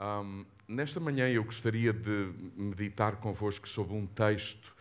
[0.00, 4.74] Um, nesta manhã eu gostaria de meditar convosco sobre um texto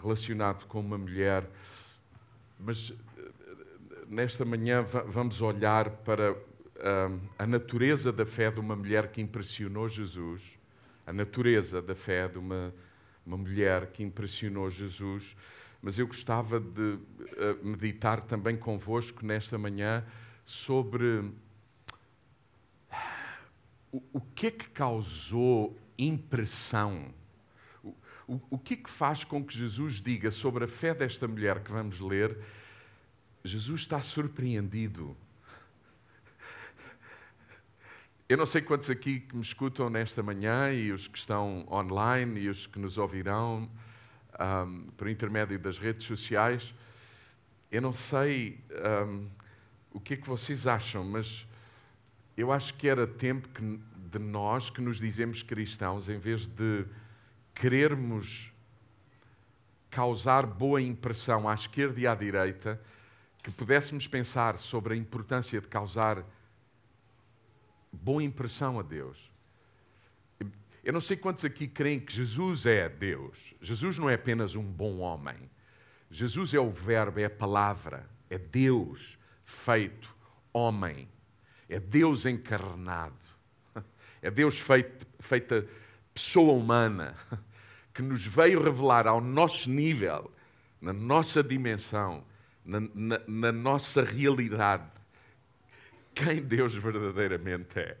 [0.00, 1.44] relacionado com uma mulher,
[2.60, 3.30] mas eh,
[4.08, 9.88] nesta manhã vamos olhar para um, a natureza da fé de uma mulher que impressionou
[9.88, 10.56] Jesus,
[11.04, 12.72] a natureza da fé de uma,
[13.26, 15.36] uma mulher que impressionou Jesus,
[15.82, 16.98] mas eu gostava de uh,
[17.60, 20.04] meditar também convosco nesta manhã
[20.44, 21.24] sobre
[24.12, 27.14] o, que é que causou impressão?
[27.82, 27.94] O,
[28.26, 31.62] o, o que é que faz com que Jesus diga sobre a fé desta mulher
[31.62, 32.38] que vamos ler?
[33.44, 35.16] Jesus está surpreendido.
[38.26, 42.40] Eu não sei quantos aqui que me escutam nesta manhã e os que estão online
[42.40, 43.70] e os que nos ouvirão
[44.40, 46.74] um, por intermédio das redes sociais.
[47.70, 48.64] Eu não sei
[49.06, 49.28] um,
[49.92, 51.46] o que é que vocês acham, mas
[52.36, 53.80] eu acho que era tempo que,
[54.10, 56.84] de nós que nos dizemos cristãos, em vez de
[57.54, 58.52] querermos
[59.90, 62.80] causar boa impressão à esquerda e à direita,
[63.42, 66.24] que pudéssemos pensar sobre a importância de causar
[67.92, 69.30] boa impressão a Deus.
[70.82, 73.54] Eu não sei quantos aqui creem que Jesus é Deus.
[73.60, 75.50] Jesus não é apenas um bom homem.
[76.10, 80.14] Jesus é o Verbo, é a palavra, é Deus feito
[80.52, 81.08] homem.
[81.74, 83.18] É Deus encarnado.
[84.22, 85.66] É Deus feito, feita
[86.14, 87.16] pessoa humana
[87.92, 90.32] que nos veio revelar ao nosso nível,
[90.80, 92.24] na nossa dimensão,
[92.64, 94.88] na, na, na nossa realidade,
[96.14, 97.96] quem Deus verdadeiramente é.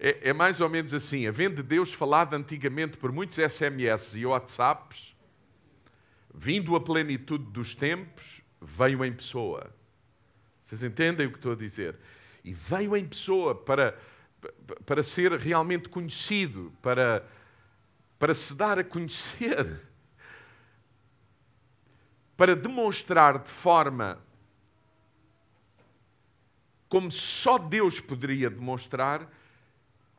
[0.00, 0.30] é.
[0.30, 5.14] É mais ou menos assim: havendo Deus falado antigamente por muitos SMS e WhatsApps,
[6.34, 9.70] vindo a plenitude dos tempos, veio em pessoa.
[10.62, 11.98] Vocês entendem o que estou a dizer?
[12.44, 13.98] E veio em pessoa para,
[14.84, 17.24] para ser realmente conhecido, para,
[18.18, 19.80] para se dar a conhecer,
[22.36, 24.18] para demonstrar de forma
[26.92, 29.26] como só Deus poderia demonstrar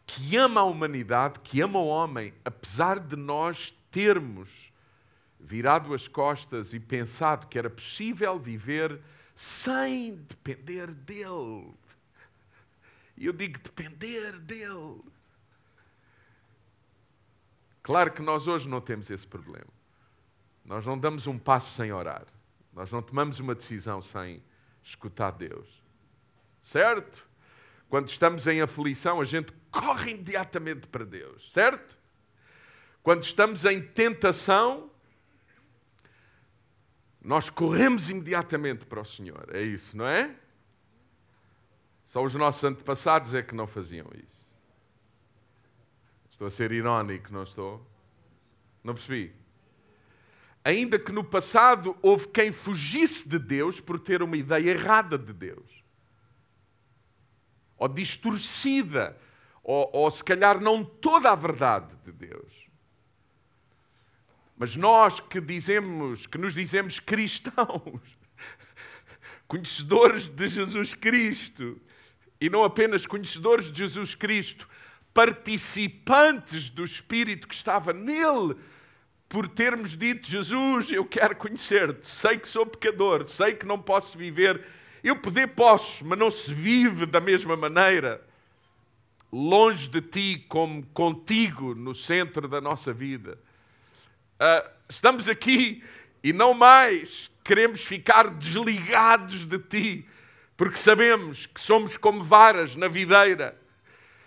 [0.08, 4.74] que ama a humanidade, que ama o homem, apesar de nós termos
[5.40, 9.00] virado as costas e pensado que era possível viver
[9.36, 11.76] sem depender dele.
[13.18, 15.02] E eu digo depender dele.
[17.82, 19.68] Claro que nós hoje não temos esse problema.
[20.64, 22.26] Nós não damos um passo sem orar.
[22.72, 24.42] Nós não tomamos uma decisão sem
[24.82, 25.84] escutar Deus.
[26.62, 27.28] Certo?
[27.90, 31.52] Quando estamos em aflição, a gente corre imediatamente para Deus.
[31.52, 31.98] Certo?
[33.04, 34.90] Quando estamos em tentação,
[37.22, 39.50] nós corremos imediatamente para o Senhor.
[39.52, 40.36] É isso, não é?
[42.14, 44.48] Só os nossos antepassados é que não faziam isso.
[46.30, 47.84] Estou a ser irónico, não estou?
[48.84, 49.34] Não percebi?
[50.64, 55.34] Ainda que no passado houve quem fugisse de Deus por ter uma ideia errada de
[55.34, 55.84] Deus,
[57.80, 59.20] ou distorcida,
[59.64, 62.70] ou, ou se calhar não toda a verdade de Deus.
[64.56, 68.20] Mas nós que dizemos, que nos dizemos cristãos,
[69.48, 71.82] conhecedores de Jesus Cristo,
[72.44, 74.68] e não apenas conhecedores de Jesus Cristo,
[75.14, 78.58] participantes do Espírito que estava nele,
[79.30, 84.18] por termos dito: Jesus, eu quero conhecer-te, sei que sou pecador, sei que não posso
[84.18, 84.62] viver.
[85.02, 88.22] Eu poder posso, mas não se vive da mesma maneira,
[89.32, 93.40] longe de ti, como contigo no centro da nossa vida.
[94.34, 95.82] Uh, estamos aqui
[96.22, 97.32] e não mais.
[97.42, 100.06] Queremos ficar desligados de ti,
[100.56, 103.60] porque sabemos que somos como varas na videira.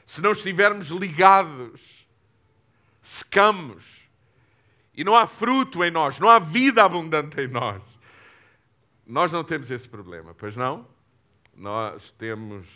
[0.05, 2.07] Se não estivermos ligados,
[3.01, 4.09] secamos.
[4.95, 7.83] E não há fruto em nós, não há vida abundante em nós.
[9.07, 10.89] Nós não temos esse problema, pois não?
[11.55, 12.67] Nós temos.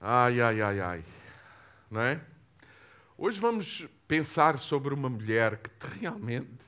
[0.00, 1.04] Ai, ai, ai, ai
[1.92, 2.18] não é?
[3.18, 6.61] Hoje vamos pensar sobre uma mulher que realmente.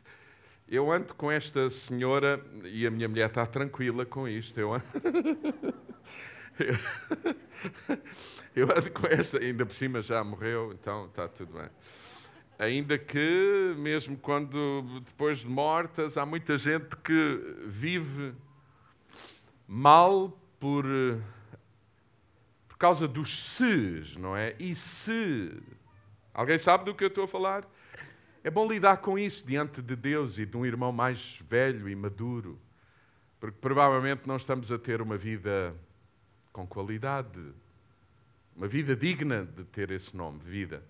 [0.75, 4.59] Eu ando com esta senhora e a minha mulher está tranquila com isto.
[4.59, 4.85] Eu ando,
[8.57, 11.71] eu ando com esta, ainda por cima já morreu, então está tudo bem.
[12.59, 18.35] Ainda que, mesmo quando depois de mortas, há muita gente que vive
[19.69, 20.85] mal por
[22.67, 24.57] por causa dos se's, não é?
[24.59, 25.57] E se.
[26.35, 27.65] Alguém sabe do que eu estou a falar?
[28.47, 31.97] É bom lidar com isso diante de Deus e de um irmão mais velho e
[31.97, 32.61] maduro,
[33.41, 35.75] Porque provavelmente não estamos a ter uma vida
[36.53, 37.41] com qualidade,
[38.55, 40.85] uma vida digna de ter esse nome, vida.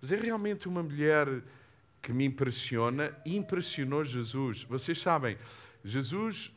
[0.00, 1.26] Mas é realmente uma mulher
[2.00, 4.62] que me impressiona e impressionou Jesus.
[4.62, 5.36] Vocês sabem,
[5.84, 6.52] Jesus,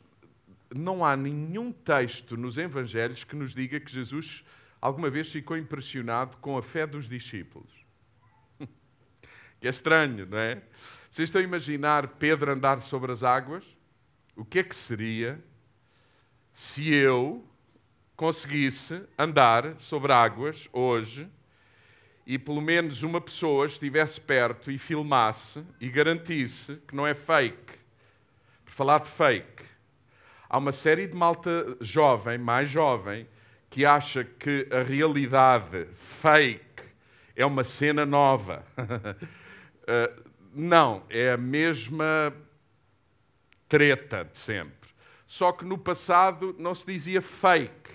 [0.69, 4.43] não há nenhum texto nos Evangelhos que nos diga que Jesus
[4.79, 7.78] alguma vez ficou impressionado com a fé dos discípulos.
[9.59, 10.61] Que é estranho, não é?
[11.11, 13.65] Vocês estão a imaginar Pedro andar sobre as águas?
[14.35, 15.44] O que é que seria
[16.53, 17.45] se eu
[18.15, 21.27] conseguisse andar sobre águas hoje
[22.25, 27.73] e pelo menos uma pessoa estivesse perto e filmasse e garantisse que não é fake?
[28.63, 29.63] Por falar de fake,
[30.47, 33.27] há uma série de malta jovem, mais jovem,
[33.69, 36.83] que acha que a realidade fake
[37.35, 38.63] é uma cena nova.
[39.89, 42.33] uh, não, é a mesma
[43.68, 44.89] treta de sempre.
[45.27, 47.91] Só que no passado não se dizia fake,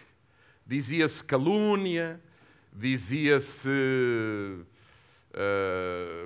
[0.67, 2.21] dizia-se calúnia,
[2.73, 3.69] dizia-se.
[3.69, 4.67] Uh,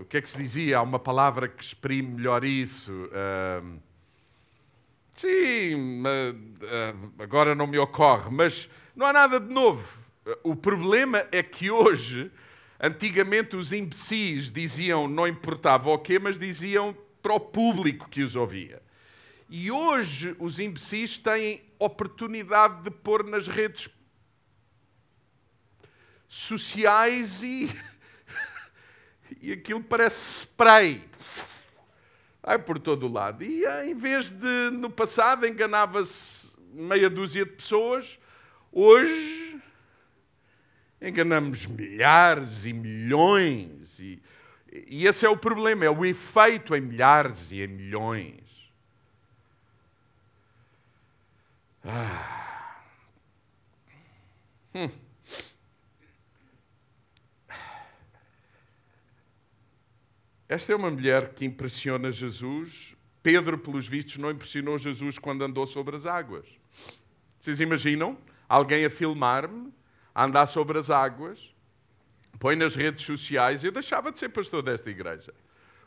[0.03, 0.79] o que é que se dizia?
[0.79, 2.93] Há uma palavra que exprime melhor isso.
[2.93, 3.81] Uh,
[5.14, 6.03] sim,
[7.19, 9.99] agora não me ocorre, mas não há nada de novo.
[10.43, 12.31] O problema é que hoje
[12.80, 18.36] Antigamente os imbecis diziam, não importava o quê, mas diziam para o público que os
[18.36, 18.80] ouvia.
[19.50, 23.88] E hoje os imbecis têm oportunidade de pôr nas redes
[26.28, 27.69] sociais e,
[29.42, 31.02] e aquilo parece spray.
[32.42, 33.42] Vai por todo o lado.
[33.42, 38.19] E em vez de, no passado, enganava-se meia dúzia de pessoas,
[38.70, 39.48] hoje
[41.00, 43.99] enganamos milhares e milhões.
[43.99, 44.23] E,
[44.87, 48.49] e esse é o problema, é o efeito em milhares e em milhões.
[51.85, 52.83] Ah.
[54.75, 54.91] Hum.
[60.49, 62.97] Esta é uma mulher que impressiona Jesus.
[63.23, 66.47] Pedro, pelos vistos, não impressionou Jesus quando andou sobre as águas.
[67.39, 68.17] Vocês imaginam
[68.49, 69.73] alguém a filmar-me
[70.25, 71.55] andar sobre as águas,
[72.38, 73.62] põe nas redes sociais.
[73.62, 75.32] Eu deixava de ser pastor desta igreja.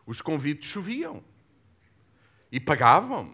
[0.06, 1.24] Os convites choviam
[2.52, 3.34] e pagavam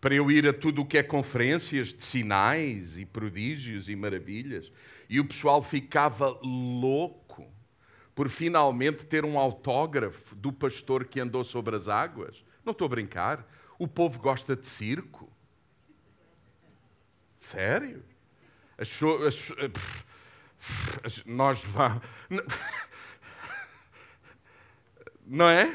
[0.00, 4.72] para eu ir a tudo o que é conferências de sinais e prodígios e maravilhas.
[5.08, 7.46] E o pessoal ficava louco
[8.14, 12.44] por finalmente ter um autógrafo do pastor que andou sobre as águas.
[12.64, 13.46] Não estou a brincar.
[13.78, 15.30] O povo gosta de circo.
[17.38, 18.04] Sério?
[21.26, 22.02] Nós vamos.
[25.26, 25.74] Não é?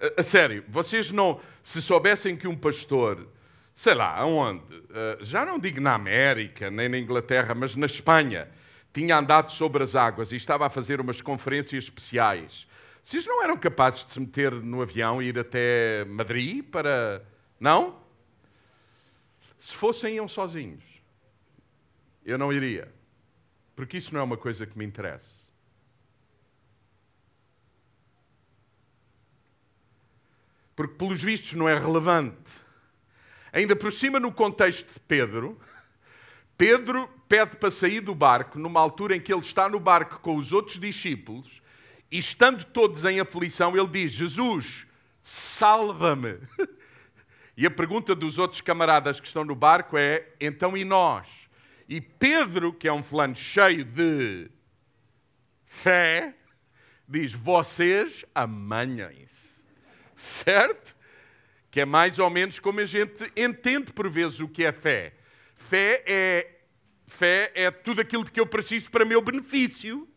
[0.00, 1.40] A, a, sério, vocês não.
[1.62, 3.28] Se soubessem que um pastor,
[3.72, 4.62] sei lá, aonde?
[4.92, 8.48] Eh, já não digo na América, nem na Inglaterra, mas na Espanha,
[8.92, 12.66] tinha andado sobre as águas e estava a fazer umas conferências especiais.
[13.02, 17.24] Vocês não eram capazes de se meter no avião e ir até Madrid para.
[17.60, 18.00] Não?
[19.56, 20.91] Se fossem, iam sozinhos.
[22.24, 22.92] Eu não iria,
[23.74, 25.50] porque isso não é uma coisa que me interessa.
[30.74, 32.50] Porque, pelos vistos, não é relevante.
[33.52, 35.60] Ainda por cima, no contexto de Pedro,
[36.56, 40.36] Pedro pede para sair do barco numa altura em que ele está no barco com
[40.36, 41.60] os outros discípulos
[42.10, 44.86] e, estando todos em aflição, ele diz: Jesus,
[45.22, 46.38] salva-me.
[47.54, 51.28] E a pergunta dos outros camaradas que estão no barco é: então e nós?
[51.92, 54.50] E Pedro, que é um fulano cheio de
[55.66, 56.34] fé,
[57.06, 59.62] diz: Vocês amanhem-se.
[60.16, 60.96] Certo?
[61.70, 65.12] Que é mais ou menos como a gente entende por vezes o que é fé.
[65.54, 66.60] Fé é,
[67.06, 70.08] fé é tudo aquilo de que eu preciso para meu benefício.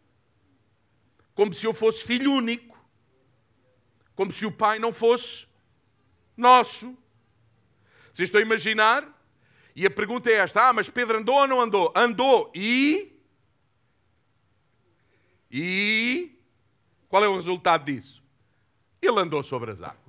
[1.34, 2.79] Como se eu fosse filho único.
[4.15, 5.46] Como se o pai não fosse
[6.38, 6.98] nosso.
[8.13, 9.14] Vocês estão a imaginar?
[9.75, 11.91] E a pergunta é esta: ah, mas Pedro andou ou não andou?
[11.96, 12.51] Andou.
[12.55, 13.20] E.
[15.51, 16.39] E.
[17.10, 18.24] Qual é o resultado disso?
[19.01, 20.05] Ele andou sobre as águas.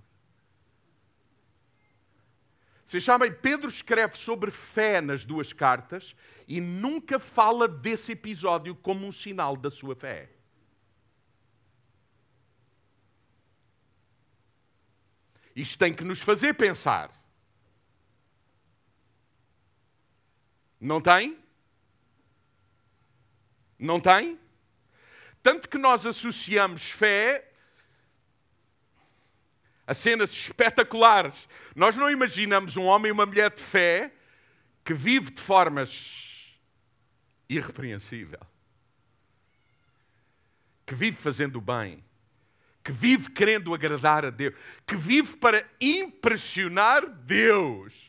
[2.87, 6.15] Vocês sabem, Pedro escreve sobre fé nas duas cartas
[6.47, 10.31] e nunca fala desse episódio como um sinal da sua fé.
[15.57, 17.11] Isto tem que nos fazer pensar.
[20.81, 21.39] Não tem?
[23.79, 24.39] Não tem?
[25.43, 27.53] Tanto que nós associamos fé
[29.87, 31.49] a cenas espetaculares.
[31.75, 34.13] Nós não imaginamos um homem e uma mulher de fé
[34.85, 36.59] que vive de formas
[37.49, 38.41] irrepreensível,
[40.85, 42.05] que vive fazendo o bem,
[42.83, 44.55] que vive querendo agradar a Deus,
[44.87, 48.06] que vive para impressionar Deus.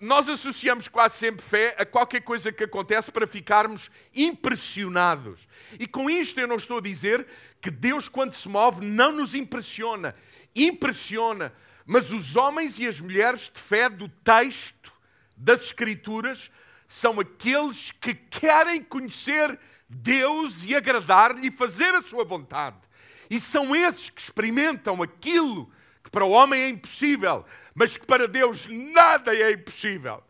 [0.00, 5.48] Nós associamos quase sempre fé a qualquer coisa que acontece para ficarmos impressionados.
[5.78, 7.26] E com isto eu não estou a dizer
[7.60, 10.14] que Deus, quando se move, não nos impressiona.
[10.54, 11.54] Impressiona.
[11.86, 14.92] Mas os homens e as mulheres de fé do texto
[15.34, 16.50] das Escrituras
[16.86, 22.76] são aqueles que querem conhecer Deus e agradar-lhe e fazer a sua vontade.
[23.30, 25.70] E são esses que experimentam aquilo
[26.02, 27.44] que para o homem é impossível,
[27.78, 30.20] mas que para Deus nada é impossível.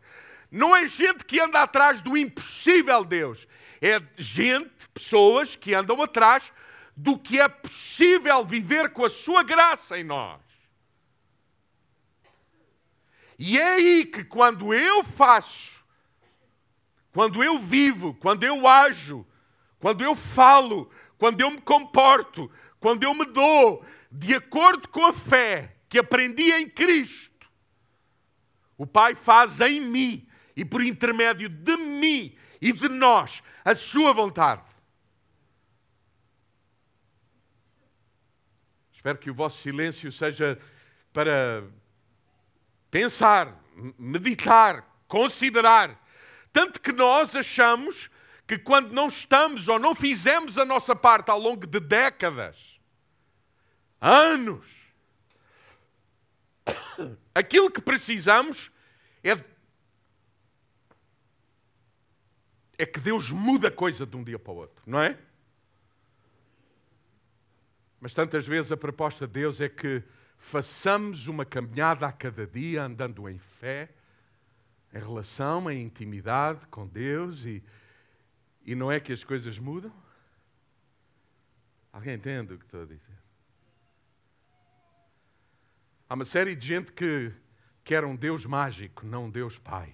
[0.51, 3.47] Não é gente que anda atrás do impossível, Deus.
[3.81, 6.51] É gente, pessoas que andam atrás
[6.95, 10.39] do que é possível viver com a sua graça em nós.
[13.39, 15.83] E é aí que quando eu faço,
[17.11, 19.25] quando eu vivo, quando eu ajo,
[19.79, 25.13] quando eu falo, quando eu me comporto, quando eu me dou de acordo com a
[25.13, 27.28] fé que aprendi em Cristo,
[28.79, 34.13] o Pai faz em mim e por intermédio de mim e de nós a sua
[34.13, 34.63] vontade.
[38.93, 40.57] Espero que o vosso silêncio seja
[41.11, 41.63] para
[42.89, 43.53] pensar,
[43.97, 46.01] meditar, considerar.
[46.53, 48.09] Tanto que nós achamos
[48.47, 52.79] que quando não estamos ou não fizemos a nossa parte ao longo de décadas,
[53.99, 54.78] anos,
[57.33, 58.71] Aquilo que precisamos
[59.23, 59.31] é,
[62.77, 65.17] é que Deus muda a coisa de um dia para o outro, não é?
[67.99, 70.01] Mas tantas vezes a proposta de Deus é que
[70.37, 73.89] façamos uma caminhada a cada dia andando em fé,
[74.93, 77.61] em relação, em intimidade com Deus e,
[78.65, 79.93] e não é que as coisas mudam?
[81.91, 83.28] Alguém entende o que estou a dizer?
[86.09, 87.31] Há uma série de gente que
[87.83, 89.93] quer um Deus mágico, não um Deus Pai.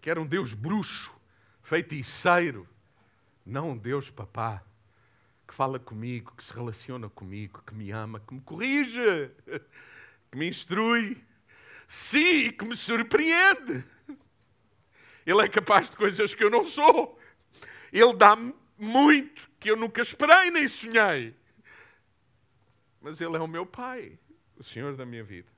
[0.00, 1.12] Quer um Deus bruxo,
[1.60, 2.64] feiticeiro,
[3.44, 4.62] não um Deus Papá,
[5.48, 9.32] que fala comigo, que se relaciona comigo, que me ama, que me corrige,
[10.30, 11.20] que me instrui.
[11.88, 13.84] Sim, que me surpreende.
[15.26, 17.18] Ele é capaz de coisas que eu não sou.
[17.92, 21.34] Ele dá-me muito que eu nunca esperei nem sonhei
[23.00, 24.18] mas Ele é o meu Pai,
[24.56, 25.48] o Senhor da minha vida.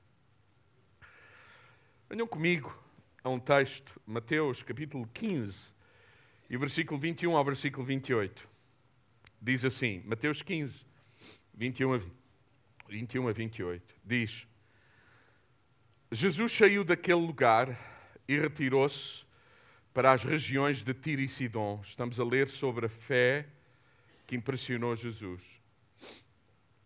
[2.09, 2.77] Venham comigo
[3.23, 5.73] a um texto, Mateus capítulo 15,
[6.49, 8.47] e versículo 21 ao versículo 28.
[9.41, 10.85] Diz assim, Mateus 15,
[11.53, 12.01] 21 a,
[12.89, 13.95] 21 a 28.
[14.03, 14.45] Diz:
[16.11, 17.69] Jesus saiu daquele lugar
[18.27, 19.23] e retirou-se
[19.93, 21.79] para as regiões de Tiro e Sidom.
[21.81, 23.47] Estamos a ler sobre a fé
[24.27, 25.60] que impressionou Jesus.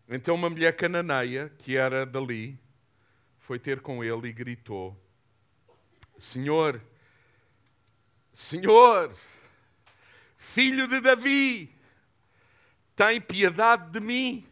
[0.08, 2.60] Então uma mulher cananeia, que era dali,
[3.40, 4.96] foi ter com ele e gritou:
[6.18, 6.82] Senhor,
[8.32, 9.16] Senhor,
[10.38, 11.74] filho de Davi,
[12.96, 14.48] tem piedade de mim.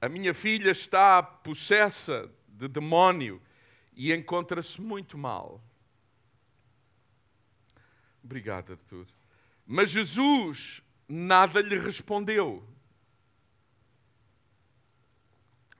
[0.00, 3.42] A minha filha está possessa de demónio
[3.94, 5.62] e encontra-se muito mal.
[8.22, 9.06] Obrigado, Arthur.
[9.66, 12.66] Mas Jesus nada lhe respondeu.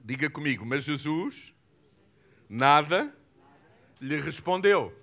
[0.09, 1.53] Diga comigo, mas Jesus
[2.49, 3.15] nada
[4.01, 4.99] lhe respondeu.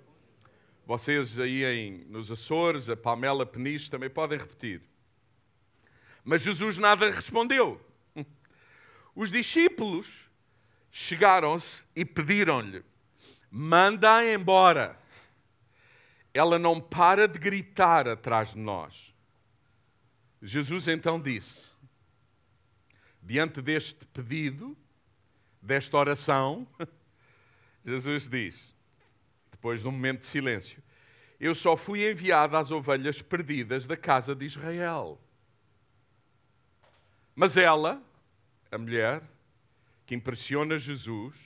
[0.84, 4.82] Vocês aí em, nos Açores, a Palmela Peniche também podem repetir.
[6.24, 7.80] Mas Jesus nada respondeu.
[9.14, 10.28] Os discípulos
[10.90, 12.84] chegaram-se e pediram-lhe:
[13.48, 14.98] manda-a embora.
[16.34, 19.14] Ela não para de gritar atrás de nós.
[20.42, 21.70] Jesus então disse:
[23.22, 24.76] diante deste pedido,
[25.66, 26.66] desta oração,
[27.84, 28.74] Jesus diz,
[29.50, 30.82] depois de um momento de silêncio:
[31.38, 35.20] Eu só fui enviado às ovelhas perdidas da casa de Israel.
[37.34, 38.02] Mas ela,
[38.70, 39.22] a mulher,
[40.06, 41.36] que impressiona Jesus,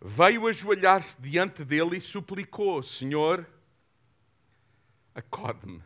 [0.00, 3.46] veio ajoelhar-se diante dele e suplicou: Senhor,
[5.14, 5.82] acode-me.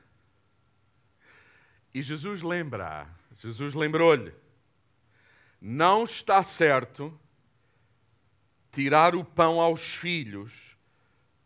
[1.93, 4.44] E Jesus lembra, Jesus lembrou-lhe:
[5.67, 7.19] não está certo
[8.71, 10.77] tirar o pão aos filhos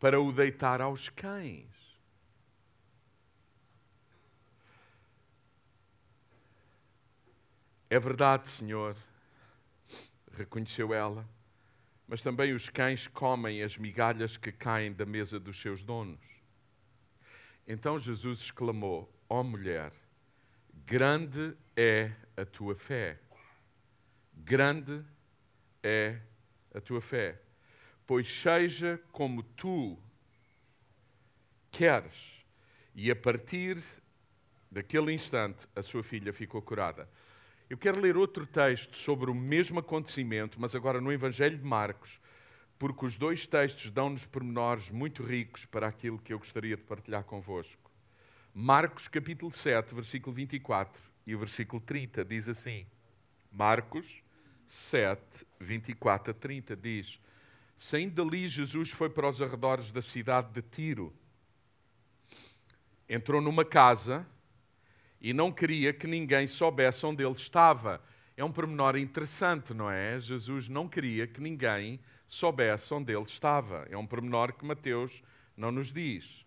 [0.01, 1.69] para o deitar aos cães.
[7.89, 8.97] É verdade, Senhor,
[10.33, 11.25] reconheceu ela,
[12.09, 16.19] mas também os cães comem as migalhas que caem da mesa dos seus donos.
[17.65, 19.93] Então Jesus exclamou: Ó oh, mulher,
[20.85, 23.21] grande é a tua fé.
[24.39, 25.05] Grande
[25.83, 26.19] é
[26.75, 27.41] a tua fé.
[28.07, 29.99] Pois seja como tu
[31.71, 32.45] queres.
[32.95, 33.79] E a partir
[34.71, 37.09] daquele instante, a sua filha ficou curada.
[37.69, 42.19] Eu quero ler outro texto sobre o mesmo acontecimento, mas agora no Evangelho de Marcos,
[42.79, 47.25] porque os dois textos dão-nos pormenores muito ricos para aquilo que eu gostaria de partilhar
[47.25, 47.91] convosco.
[48.55, 52.87] Marcos capítulo 7, versículo 24 e o versículo 30 diz assim:
[53.53, 54.23] Marcos
[54.69, 57.19] 7, 24 a 30 diz:
[57.75, 61.11] Saindo dali, Jesus foi para os arredores da cidade de Tiro.
[63.09, 64.29] Entrou numa casa
[65.19, 67.99] e não queria que ninguém soubesse onde ele estava.
[68.37, 70.21] É um pormenor interessante, não é?
[70.21, 71.99] Jesus não queria que ninguém
[72.29, 73.87] soubesse onde ele estava.
[73.89, 75.23] É um pormenor que Mateus
[75.57, 76.45] não nos diz.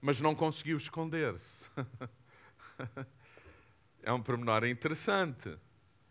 [0.00, 1.68] Mas não conseguiu esconder-se.
[4.02, 5.58] é um pormenor interessante.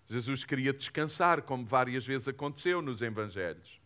[0.10, 3.80] Jesus queria descansar, como várias vezes aconteceu nos Evangelhos.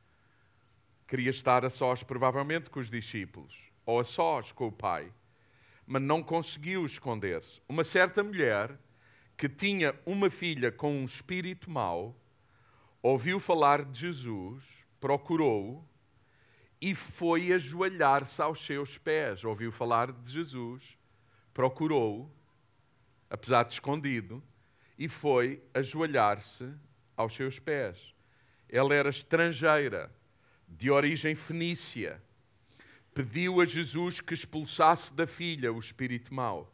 [1.06, 5.12] Queria estar a sós, provavelmente, com os discípulos, ou a sós com o Pai
[5.86, 7.62] mas não conseguiu esconder-se.
[7.68, 8.77] Uma certa mulher
[9.36, 12.15] que tinha uma filha com um espírito mau,
[13.01, 15.86] ouviu falar de Jesus, procurou-o
[16.80, 19.44] e foi ajoelhar-se aos seus pés.
[19.44, 20.98] Ouviu falar de Jesus,
[21.53, 22.32] procurou-o,
[23.30, 24.42] apesar de escondido,
[24.98, 26.74] e foi ajoelhar-se
[27.16, 28.14] aos seus pés.
[28.70, 30.12] Ela era estrangeira,
[30.68, 32.22] de origem fenícia
[33.14, 36.72] pediu a Jesus que expulsasse da filha o espírito mau.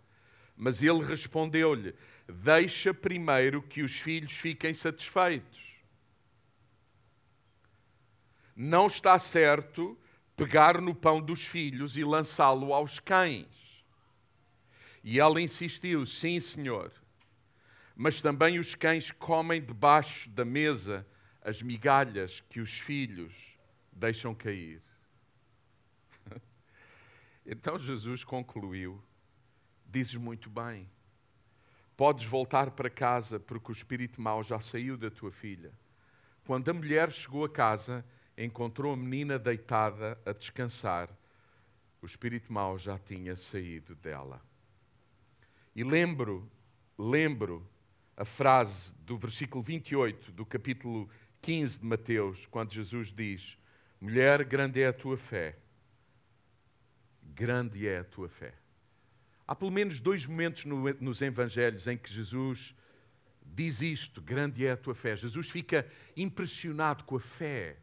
[0.56, 1.94] Mas ele respondeu-lhe:
[2.28, 5.76] Deixa primeiro que os filhos fiquem satisfeitos.
[8.56, 9.98] Não está certo
[10.36, 13.48] pegar no pão dos filhos e lançá-lo aos cães.
[15.04, 16.92] E ela insistiu: Sim, senhor.
[18.02, 21.06] Mas também os cães comem debaixo da mesa
[21.42, 23.60] as migalhas que os filhos
[23.92, 24.82] deixam cair.
[27.46, 29.04] Então Jesus concluiu:
[29.86, 30.90] Dizes muito bem,
[31.98, 35.74] podes voltar para casa porque o espírito mau já saiu da tua filha.
[36.46, 38.06] Quando a mulher chegou a casa,
[38.38, 41.10] encontrou a menina deitada a descansar.
[42.02, 44.42] O espírito mau já tinha saído dela.
[45.76, 46.50] E lembro,
[46.98, 47.70] lembro
[48.20, 51.10] a frase do versículo 28 do capítulo
[51.42, 53.58] 15 de Mateus, quando Jesus diz:
[54.00, 55.58] Mulher, grande é a tua fé
[57.40, 58.54] grande é a tua fé.
[59.48, 62.76] Há pelo menos dois momentos no, nos Evangelhos em que Jesus
[63.42, 65.16] diz isto: grande é a tua fé.
[65.16, 67.78] Jesus fica impressionado com a fé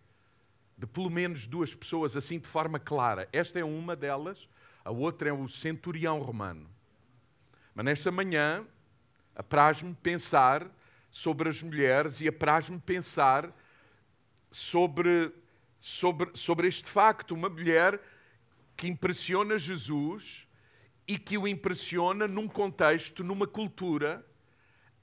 [0.77, 3.31] de pelo menos duas pessoas, assim de forma clara.
[3.33, 4.47] Esta é uma delas,
[4.85, 6.69] a outra é o centurião romano.
[7.75, 8.63] Mas nesta manhã,
[9.37, 10.67] apraz-me pensar
[11.11, 13.55] sobre as mulheres e apraz-me pensar
[14.51, 15.33] sobre,
[15.79, 17.33] sobre, sobre este facto.
[17.33, 18.01] Uma mulher
[18.77, 20.49] que impressiona Jesus
[21.07, 24.27] e que o impressiona num contexto, numa cultura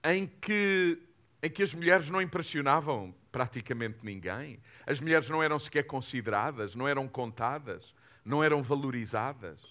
[0.04, 1.00] em que,
[1.42, 4.60] em que as mulheres não impressionavam praticamente ninguém.
[4.86, 9.62] As mulheres não eram sequer consideradas, não eram contadas, não eram valorizadas.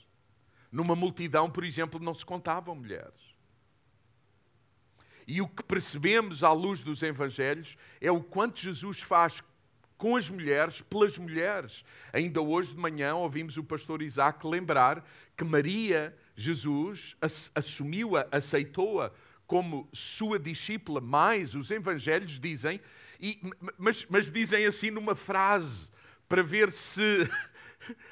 [0.70, 3.31] Numa multidão, por exemplo, não se contavam mulheres.
[5.26, 9.42] E o que percebemos à luz dos Evangelhos é o quanto Jesus faz
[10.02, 11.84] com as mulheres, pelas mulheres.
[12.12, 15.06] Ainda hoje de manhã ouvimos o pastor Isaac lembrar
[15.36, 17.16] que Maria, Jesus,
[17.54, 19.12] assumiu-a, aceitou-a
[19.46, 22.80] como sua discípula, mais os evangelhos dizem,
[23.20, 23.40] e,
[23.78, 25.90] mas, mas dizem assim numa frase,
[26.28, 27.02] para ver se.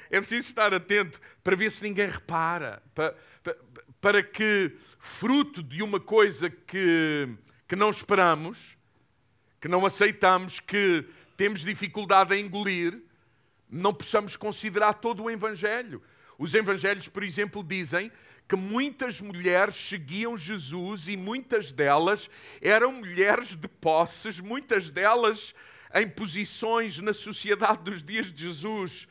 [0.09, 3.55] É preciso estar atento, para ver se ninguém repara, para, para,
[4.01, 7.29] para que, fruto de uma coisa que,
[7.67, 8.75] que não esperamos,
[9.59, 11.05] que não aceitamos, que
[11.37, 12.99] temos dificuldade em engolir,
[13.69, 16.01] não possamos considerar todo o Evangelho.
[16.37, 18.11] Os Evangelhos, por exemplo, dizem
[18.47, 22.27] que muitas mulheres seguiam Jesus e muitas delas
[22.59, 25.53] eram mulheres de posses, muitas delas
[25.93, 29.07] em posições na sociedade dos dias de Jesus,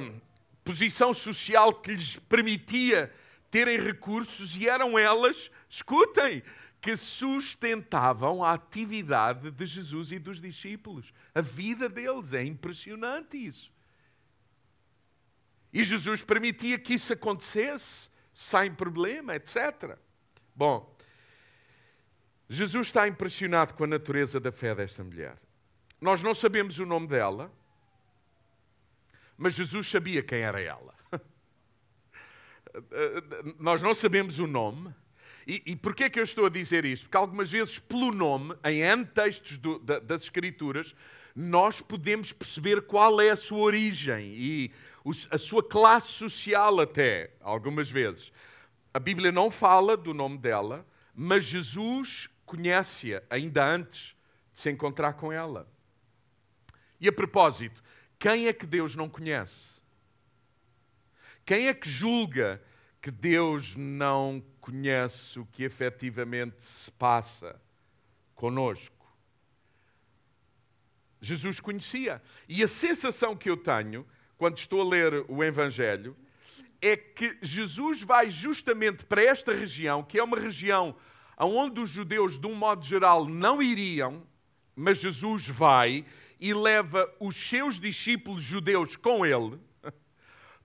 [0.00, 0.20] hum,
[0.62, 3.10] posição social que lhes permitia
[3.50, 6.42] terem recursos e eram elas, escutem,
[6.80, 11.12] que sustentavam a atividade de Jesus e dos discípulos.
[11.34, 13.72] A vida deles é impressionante isso.
[15.72, 19.98] E Jesus permitia que isso acontecesse sem problema, etc.
[20.54, 20.96] Bom,
[22.48, 25.36] Jesus está impressionado com a natureza da fé desta mulher.
[26.00, 27.52] Nós não sabemos o nome dela,
[29.36, 30.97] mas Jesus sabia quem era ela.
[33.58, 34.94] Nós não sabemos o nome.
[35.46, 37.04] E, e porquê é que eu estou a dizer isto?
[37.04, 40.94] Porque algumas vezes, pelo nome, em N textos do, da, das Escrituras,
[41.34, 44.70] nós podemos perceber qual é a sua origem e
[45.30, 48.32] a sua classe social, até, algumas vezes.
[48.92, 54.16] A Bíblia não fala do nome dela, mas Jesus conhece-a ainda antes
[54.52, 55.66] de se encontrar com ela.
[57.00, 57.82] E a propósito,
[58.18, 59.77] quem é que Deus não conhece?
[61.48, 62.62] Quem é que julga
[63.00, 67.58] que Deus não conhece o que efetivamente se passa
[68.34, 69.10] conosco?
[71.22, 72.20] Jesus conhecia.
[72.46, 74.06] E a sensação que eu tenho,
[74.36, 76.14] quando estou a ler o Evangelho,
[76.82, 80.94] é que Jesus vai justamente para esta região, que é uma região
[81.38, 84.22] onde os judeus, de um modo geral, não iriam,
[84.76, 86.04] mas Jesus vai
[86.38, 89.58] e leva os seus discípulos judeus com ele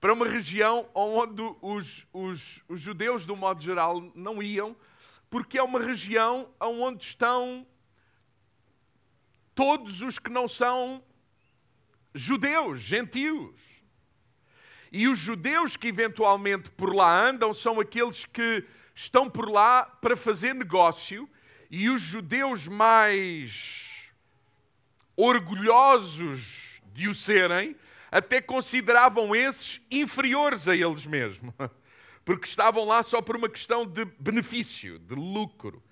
[0.04, 4.76] para uma região onde os, os, os judeus, de um modo geral, não iam,
[5.30, 7.66] porque é uma região onde estão
[9.54, 11.02] todos os que não são
[12.14, 13.62] judeus, gentios.
[14.92, 18.62] E os judeus que eventualmente por lá andam são aqueles que
[18.94, 21.26] estão por lá para fazer negócio,
[21.70, 24.12] e os judeus mais
[25.16, 27.74] orgulhosos de o serem
[28.14, 31.52] até consideravam esses inferiores a eles mesmos,
[32.24, 35.82] porque estavam lá só por uma questão de benefício, de lucro.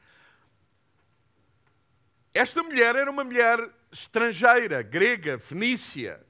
[2.33, 3.59] Esta mulher era uma mulher
[3.91, 6.25] estrangeira, grega, fenícia.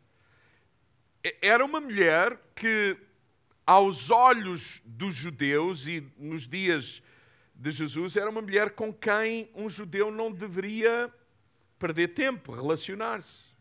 [1.43, 2.97] Era uma mulher que,
[3.67, 7.03] aos olhos dos judeus e nos dias
[7.55, 11.13] de Jesus, era uma mulher com quem um judeu não deveria
[11.79, 13.52] perder tempo, relacionar-se.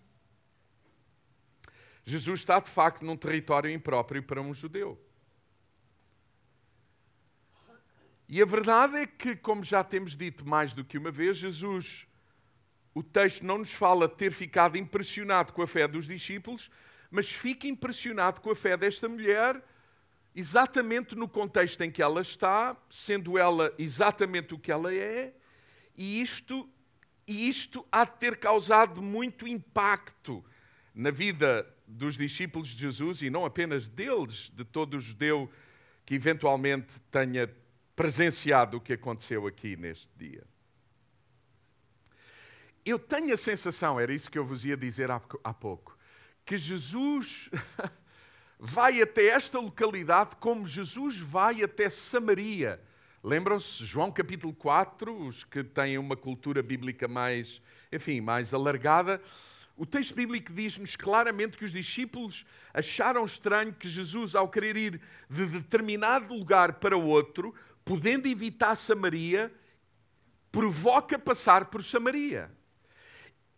[2.04, 5.00] Jesus está de facto num território impróprio para um judeu.
[8.28, 12.08] E a verdade é que, como já temos dito mais do que uma vez, Jesus
[12.94, 16.70] o texto não nos fala ter ficado impressionado com a fé dos discípulos,
[17.10, 19.62] mas fica impressionado com a fé desta mulher,
[20.36, 25.34] exatamente no contexto em que ela está, sendo ela exatamente o que ela é,
[25.96, 26.70] e isto,
[27.28, 30.44] e isto há de ter causado muito impacto
[30.94, 35.50] na vida dos discípulos de Jesus e não apenas deles, de todo o judeu
[36.06, 37.50] que eventualmente tenha
[37.96, 40.44] presenciado o que aconteceu aqui neste dia
[42.86, 45.98] eu tenho a sensação, era isso que eu vos ia dizer há pouco,
[46.44, 47.50] que Jesus
[48.60, 52.82] vai até esta localidade como Jesus vai até Samaria.
[53.24, 59.22] Lembram-se, João capítulo 4, os que têm uma cultura bíblica mais, enfim, mais alargada,
[59.76, 65.02] o texto bíblico diz-nos claramente que os discípulos acharam estranho que Jesus, ao querer ir
[65.30, 67.54] de determinado lugar para outro,
[67.84, 69.52] podendo evitar Samaria,
[70.52, 72.52] provoca passar por Samaria.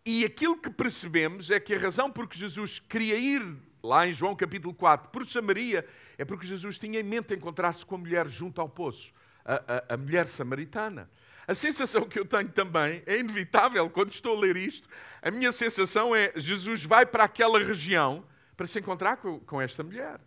[0.06, 3.42] E aquilo que percebemos é que a razão por que Jesus queria ir
[3.82, 5.86] lá em João capítulo 4 por Samaria
[6.18, 9.94] é porque Jesus tinha em mente encontrar-se com a mulher junto ao poço, a, a,
[9.96, 11.10] a mulher samaritana.
[11.48, 14.88] A sensação que eu tenho também é inevitável quando estou a ler isto.
[15.22, 18.26] A minha sensação é Jesus vai para aquela região
[18.56, 20.22] para se encontrar com, esta mulher.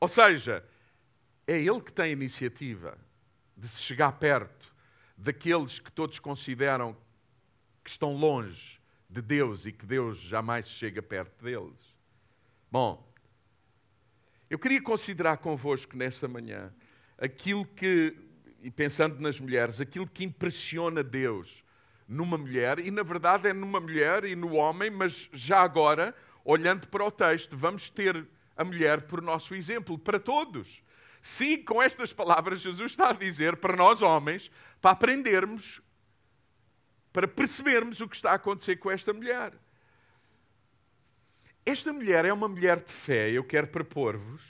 [0.00, 0.64] Ou seja,
[1.46, 2.98] é ele que tem a iniciativa
[3.56, 4.74] de se chegar perto
[5.16, 6.96] daqueles que todos consideram
[7.82, 11.94] que estão longe de Deus e que Deus jamais chega perto deles.
[12.70, 13.08] Bom,
[14.50, 16.74] eu queria considerar convosco nesta manhã
[17.18, 18.16] aquilo que,
[18.62, 21.64] e pensando nas mulheres, aquilo que impressiona Deus
[22.08, 26.86] numa mulher, e na verdade é numa mulher e no homem, mas já agora, olhando
[26.88, 28.26] para o texto, vamos ter
[28.56, 30.82] a mulher por nosso exemplo, para todos.
[31.20, 34.50] Sim, com estas palavras, Jesus está a dizer para nós homens,
[34.80, 35.82] para aprendermos,
[37.12, 39.52] para percebermos o que está a acontecer com esta mulher.
[41.64, 44.40] Esta mulher é uma mulher de fé, eu quero propor-vos,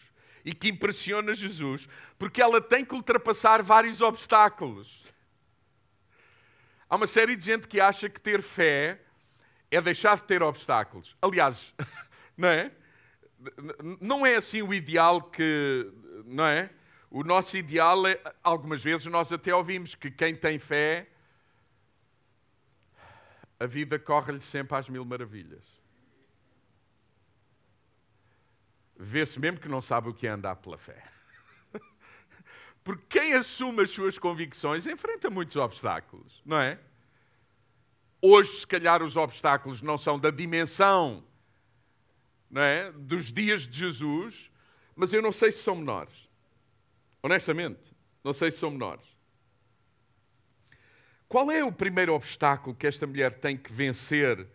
[0.46, 5.02] e que impressiona Jesus, porque ela tem que ultrapassar vários obstáculos.
[6.88, 9.00] Há uma série de gente que acha que ter fé
[9.68, 11.16] é deixar de ter obstáculos.
[11.20, 11.74] Aliás,
[12.38, 12.70] não é?
[14.00, 15.92] Não é assim o ideal que
[16.24, 16.70] não é?
[17.10, 21.08] O nosso ideal é, algumas vezes nós até ouvimos que quem tem fé,
[23.58, 25.75] a vida corre-lhe sempre às mil maravilhas.
[28.98, 31.02] Vê-se mesmo que não sabe o que é andar pela fé.
[32.82, 36.78] Porque quem assume as suas convicções enfrenta muitos obstáculos, não é?
[38.20, 41.22] Hoje, se calhar, os obstáculos não são da dimensão
[42.50, 42.90] não é?
[42.92, 44.50] dos dias de Jesus,
[44.94, 46.28] mas eu não sei se são menores.
[47.22, 49.04] Honestamente, não sei se são menores.
[51.28, 54.46] Qual é o primeiro obstáculo que esta mulher tem que vencer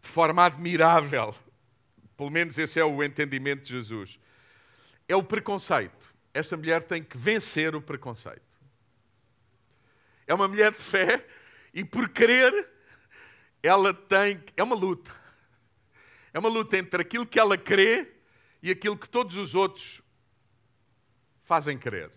[0.00, 1.34] de forma admirável?
[2.18, 4.18] Pelo menos esse é o entendimento de Jesus.
[5.08, 6.12] É o preconceito.
[6.34, 8.42] Esta mulher tem que vencer o preconceito.
[10.26, 11.24] É uma mulher de fé
[11.72, 12.68] e por crer
[13.62, 14.42] ela tem.
[14.56, 15.14] É uma luta.
[16.34, 18.12] É uma luta entre aquilo que ela crê
[18.60, 20.02] e aquilo que todos os outros
[21.44, 22.10] fazem crer.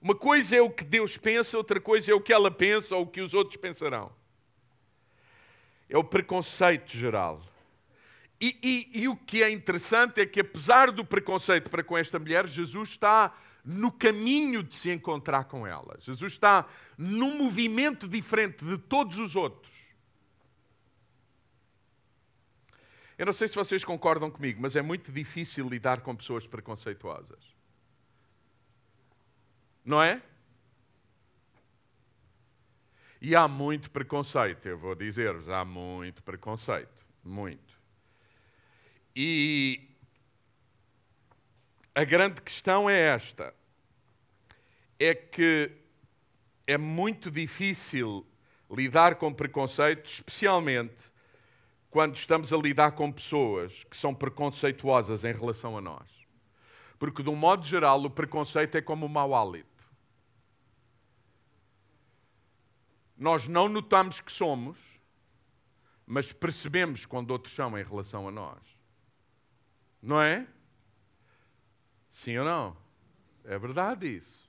[0.00, 3.02] Uma coisa é o que Deus pensa, outra coisa é o que ela pensa ou
[3.02, 4.16] o que os outros pensarão.
[5.88, 7.42] É o preconceito geral.
[8.40, 12.18] E, e, e, o que é interessante é que, apesar do preconceito para com esta
[12.18, 15.98] mulher, Jesus está no caminho de se encontrar com ela.
[16.00, 19.76] Jesus está num movimento diferente de todos os outros.
[23.18, 27.56] Eu não sei se vocês concordam comigo, mas é muito difícil lidar com pessoas preconceituosas.
[29.84, 30.22] Não é?
[33.20, 37.06] E há muito preconceito, eu vou dizer-vos, há muito preconceito.
[37.24, 37.76] Muito.
[39.14, 39.88] E
[41.94, 43.52] a grande questão é esta:
[44.98, 45.70] é que
[46.66, 48.24] é muito difícil
[48.70, 51.10] lidar com preconceito, especialmente
[51.90, 56.06] quando estamos a lidar com pessoas que são preconceituosas em relação a nós.
[56.98, 59.77] Porque, de um modo geral, o preconceito é como o mau hálito.
[63.18, 64.78] Nós não notamos que somos,
[66.06, 68.60] mas percebemos quando outros são em relação a nós.
[70.00, 70.46] Não é?
[72.08, 72.76] Sim ou não?
[73.44, 74.48] É verdade isso.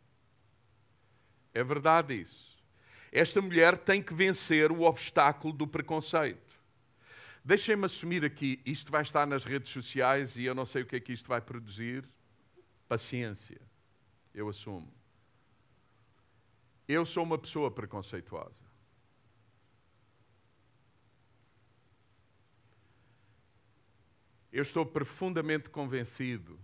[1.52, 2.58] É verdade isso.
[3.12, 6.54] Esta mulher tem que vencer o obstáculo do preconceito.
[7.44, 10.96] Deixem-me assumir aqui, isto vai estar nas redes sociais e eu não sei o que
[10.96, 12.06] é que isto vai produzir.
[12.88, 13.60] Paciência.
[14.34, 14.99] Eu assumo.
[16.92, 18.64] Eu sou uma pessoa preconceituosa.
[24.52, 26.60] Eu estou profundamente convencido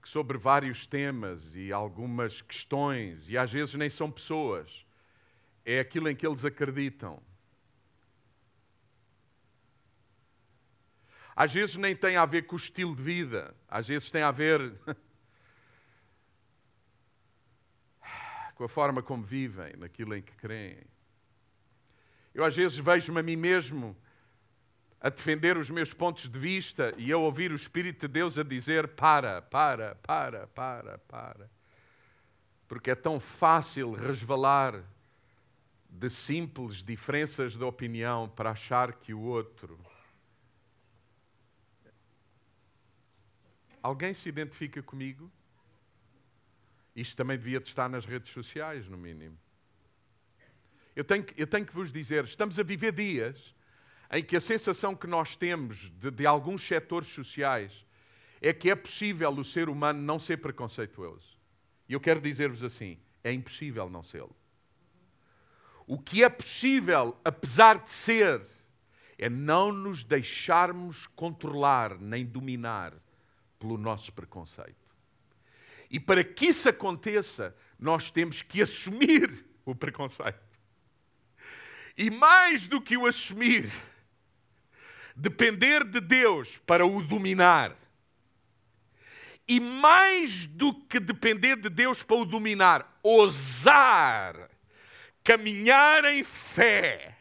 [0.00, 4.86] que sobre vários temas e algumas questões, e às vezes nem são pessoas,
[5.66, 7.22] é aquilo em que eles acreditam.
[11.36, 14.30] Às vezes nem tem a ver com o estilo de vida, às vezes tem a
[14.30, 14.80] ver
[18.58, 20.82] com a forma como vivem, naquilo em que creem.
[22.34, 23.96] Eu às vezes vejo-me a mim mesmo
[25.00, 28.42] a defender os meus pontos de vista e a ouvir o Espírito de Deus a
[28.42, 31.48] dizer: para, para, para, para, para.
[32.66, 34.82] Porque é tão fácil resvalar
[35.88, 39.78] de simples diferenças de opinião para achar que o outro.
[43.80, 45.30] Alguém se identifica comigo?
[47.00, 49.38] Isto também devia estar nas redes sociais, no mínimo.
[50.96, 53.54] Eu tenho, eu tenho que vos dizer: estamos a viver dias
[54.10, 57.86] em que a sensação que nós temos de, de alguns setores sociais
[58.40, 61.38] é que é possível o ser humano não ser preconceituoso.
[61.88, 64.24] E eu quero dizer-vos assim: é impossível não ser.
[65.86, 68.42] O que é possível, apesar de ser,
[69.16, 72.92] é não nos deixarmos controlar nem dominar
[73.56, 74.87] pelo nosso preconceito.
[75.90, 80.38] E para que isso aconteça, nós temos que assumir o preconceito.
[81.96, 83.70] E mais do que o assumir,
[85.16, 87.76] depender de Deus para o dominar.
[89.46, 94.48] E mais do que depender de Deus para o dominar, ousar
[95.28, 97.14] caminhar em fé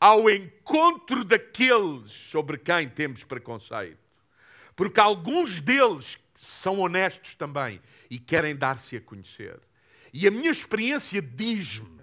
[0.00, 4.02] ao encontro daqueles sobre quem temos preconceito.
[4.74, 9.60] Porque alguns deles são honestos também e querem dar-se a conhecer.
[10.12, 12.02] E a minha experiência diz-me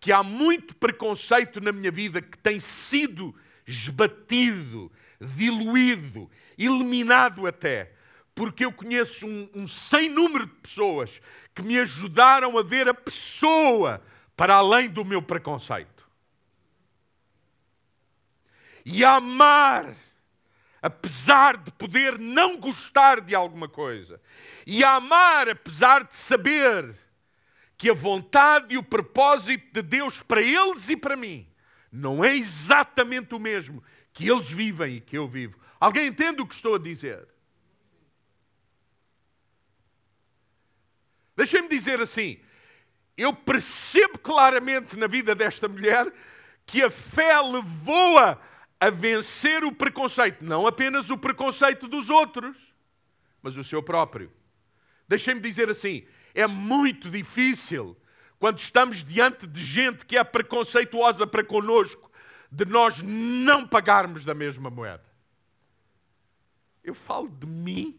[0.00, 3.34] que há muito preconceito na minha vida que tem sido
[3.66, 6.28] esbatido, diluído,
[6.58, 7.92] eliminado até,
[8.34, 11.20] porque eu conheço um, um sem número de pessoas
[11.54, 14.02] que me ajudaram a ver a pessoa
[14.36, 16.02] para além do meu preconceito.
[18.84, 19.94] E a amar,
[20.82, 24.20] apesar de poder não gostar de alguma coisa,
[24.66, 26.92] e a amar, apesar de saber
[27.78, 31.48] que a vontade e o propósito de Deus para eles e para mim
[31.90, 35.58] não é exatamente o mesmo que eles vivem e que eu vivo.
[35.78, 37.28] Alguém entende o que estou a dizer?
[41.36, 42.38] Deixem-me dizer assim:
[43.16, 46.12] eu percebo claramente na vida desta mulher
[46.64, 48.38] que a fé levou-a
[48.82, 52.74] a vencer o preconceito, não apenas o preconceito dos outros,
[53.40, 54.32] mas o seu próprio.
[55.06, 57.96] Deixem-me dizer assim: é muito difícil
[58.40, 62.10] quando estamos diante de gente que é preconceituosa para conosco,
[62.50, 65.06] de nós não pagarmos da mesma moeda.
[66.82, 67.96] Eu falo de mim.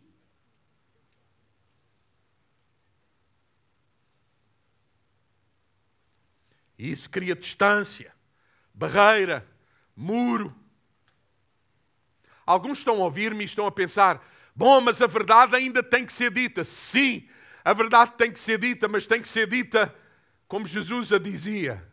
[6.77, 8.13] E isso cria distância,
[8.73, 9.47] barreira,
[9.95, 10.53] muro.
[12.45, 14.25] Alguns estão a ouvir-me e estão a pensar:
[14.55, 16.63] bom, mas a verdade ainda tem que ser dita.
[16.63, 17.27] Sim,
[17.63, 19.93] a verdade tem que ser dita, mas tem que ser dita
[20.47, 21.83] como Jesus a dizia.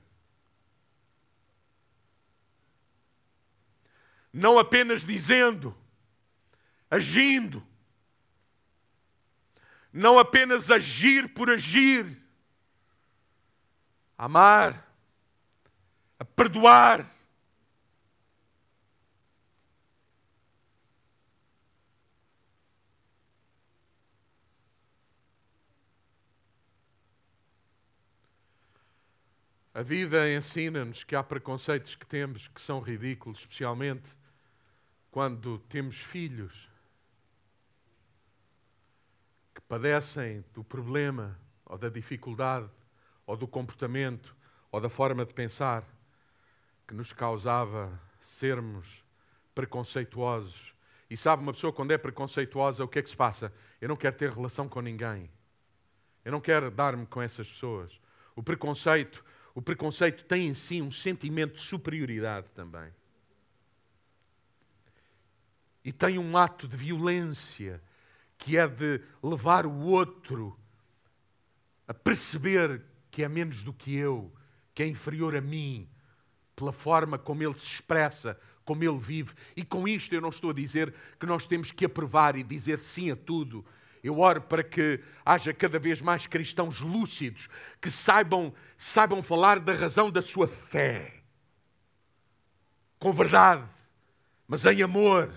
[4.32, 5.76] Não apenas dizendo,
[6.90, 7.66] agindo.
[9.92, 12.20] Não apenas agir por agir.
[14.16, 14.86] Amar,
[16.18, 17.10] a perdoar.
[29.80, 34.14] A vida ensina-nos que há preconceitos que temos que são ridículos, especialmente
[35.10, 36.68] quando temos filhos
[39.54, 42.68] que padecem do problema ou da dificuldade
[43.26, 44.36] ou do comportamento
[44.70, 45.82] ou da forma de pensar
[46.86, 49.02] que nos causava sermos
[49.54, 50.74] preconceituosos.
[51.08, 53.50] E sabe, uma pessoa quando é preconceituosa, o que é que se passa?
[53.80, 55.30] Eu não quero ter relação com ninguém.
[56.22, 57.98] Eu não quero dar-me com essas pessoas.
[58.36, 62.90] O preconceito o preconceito tem em si um sentimento de superioridade também.
[65.84, 67.82] E tem um ato de violência
[68.36, 70.58] que é de levar o outro
[71.86, 74.32] a perceber que é menos do que eu,
[74.74, 75.88] que é inferior a mim,
[76.54, 79.34] pela forma como ele se expressa, como ele vive.
[79.56, 82.78] E com isto eu não estou a dizer que nós temos que aprovar e dizer
[82.78, 83.64] sim a tudo
[84.02, 87.48] eu oro para que haja cada vez mais cristãos lúcidos
[87.80, 91.22] que saibam, saibam falar da razão da sua fé.
[92.98, 93.68] Com verdade,
[94.46, 95.32] mas em amor.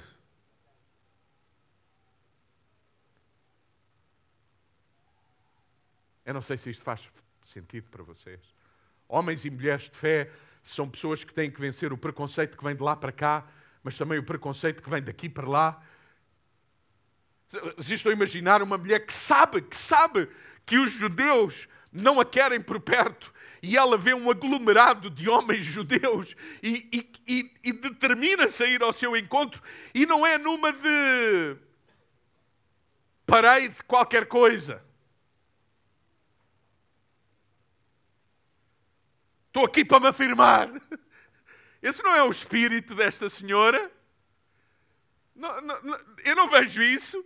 [6.26, 7.10] Eu não sei se isto faz
[7.42, 8.40] sentido para vocês.
[9.10, 10.32] Homens e mulheres de fé
[10.64, 13.46] são pessoas que têm que vencer o preconceito que vem de lá para cá,
[13.84, 15.84] mas também o preconceito que vem daqui para lá
[17.76, 20.28] vocês estão a imaginar uma mulher que sabe, que sabe
[20.66, 25.64] que os judeus não a querem por perto e ela vê um aglomerado de homens
[25.64, 29.62] judeus e, e, e, e determina-se a ir ao seu encontro
[29.94, 31.56] e não é numa de
[33.26, 34.84] parei de qualquer coisa.
[39.48, 40.70] Estou aqui para me afirmar.
[41.82, 43.92] Esse não é o espírito desta senhora.
[45.36, 47.24] Não, não, eu não vejo isso.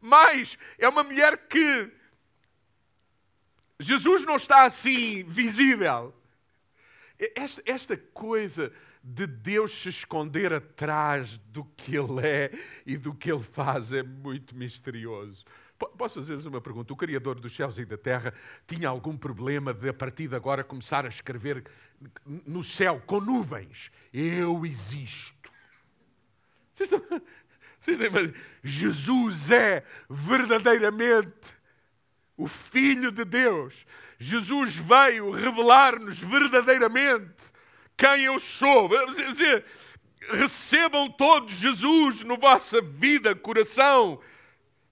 [0.00, 1.90] Mas é uma mulher que
[3.78, 6.14] Jesus não está assim visível.
[7.34, 12.50] Esta, esta, coisa de Deus se esconder atrás do que Ele é
[12.84, 15.44] e do que Ele faz é muito misterioso.
[15.78, 16.92] Posso fazer-vos uma pergunta?
[16.92, 18.32] O Criador dos céus e da terra
[18.66, 21.64] tinha algum problema de, a partir de agora, começar a escrever
[22.24, 23.90] no céu com nuvens?
[24.12, 25.52] Eu existo.
[26.72, 27.22] Vocês estão,
[27.80, 28.32] vocês lembram?
[28.62, 31.54] Jesus é verdadeiramente
[32.36, 33.86] o Filho de Deus.
[34.18, 37.52] Jesus veio revelar-nos verdadeiramente
[37.96, 38.88] quem eu sou.
[39.14, 39.64] Dizer,
[40.30, 44.20] recebam todos Jesus na vossa vida, coração.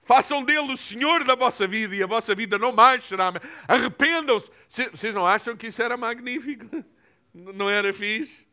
[0.03, 3.33] Façam dele o Senhor da vossa vida e a vossa vida não mais será.
[3.67, 4.51] Arrependam-se.
[4.69, 6.85] Vocês não acham que isso era magnífico?
[7.33, 8.47] Não era fixe?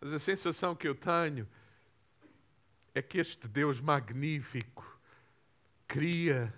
[0.00, 1.48] Mas a sensação que eu tenho
[2.96, 4.98] é que este Deus magnífico
[5.86, 6.52] cria,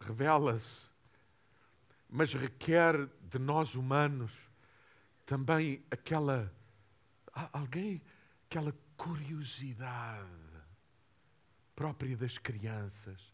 [0.00, 0.88] revela-se,
[2.10, 4.32] mas requer de nós humanos
[5.24, 6.52] também aquela
[7.52, 8.02] alguém
[8.48, 10.28] aquela curiosidade
[11.76, 13.32] própria das crianças.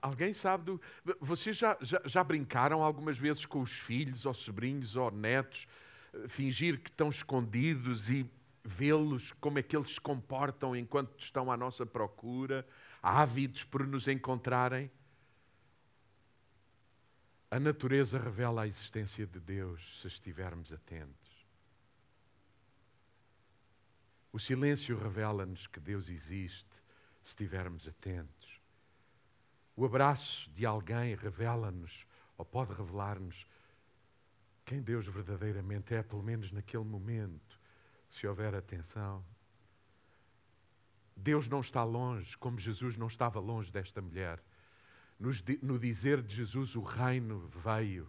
[0.00, 0.80] Alguém sabe do.
[1.20, 5.68] Vocês já, já, já brincaram algumas vezes com os filhos, ou sobrinhos, ou netos?
[6.28, 8.28] Fingir que estão escondidos e
[8.64, 12.66] vê-los como é que eles se comportam enquanto estão à nossa procura,
[13.02, 14.90] ávidos por nos encontrarem.
[17.50, 21.46] A natureza revela a existência de Deus se estivermos atentos.
[24.32, 26.74] O silêncio revela-nos que Deus existe
[27.20, 28.60] se estivermos atentos.
[29.76, 32.06] O abraço de alguém revela-nos,
[32.38, 33.46] ou pode revelar-nos,
[34.64, 37.58] quem Deus verdadeiramente é, pelo menos naquele momento,
[38.08, 39.24] se houver atenção.
[41.16, 44.42] Deus não está longe, como Jesus não estava longe desta mulher.
[45.62, 48.08] No dizer de Jesus, o reino veio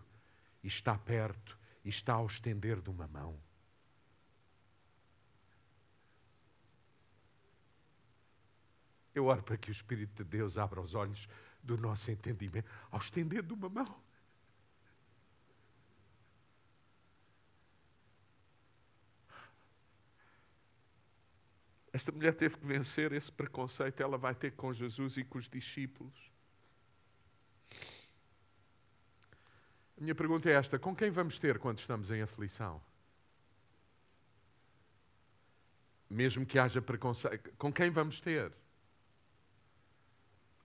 [0.63, 3.37] e está perto e está ao estender de uma mão.
[9.13, 11.27] Eu oro para que o Espírito de Deus abra os olhos
[11.61, 14.01] do nosso entendimento ao estender de uma mão.
[21.93, 25.47] Esta mulher teve que vencer esse preconceito, ela vai ter com Jesus e com os
[25.47, 26.33] discípulos.
[29.95, 32.81] A minha pergunta é esta: com quem vamos ter quando estamos em aflição?
[36.09, 38.51] Mesmo que haja preconceito, com quem vamos ter?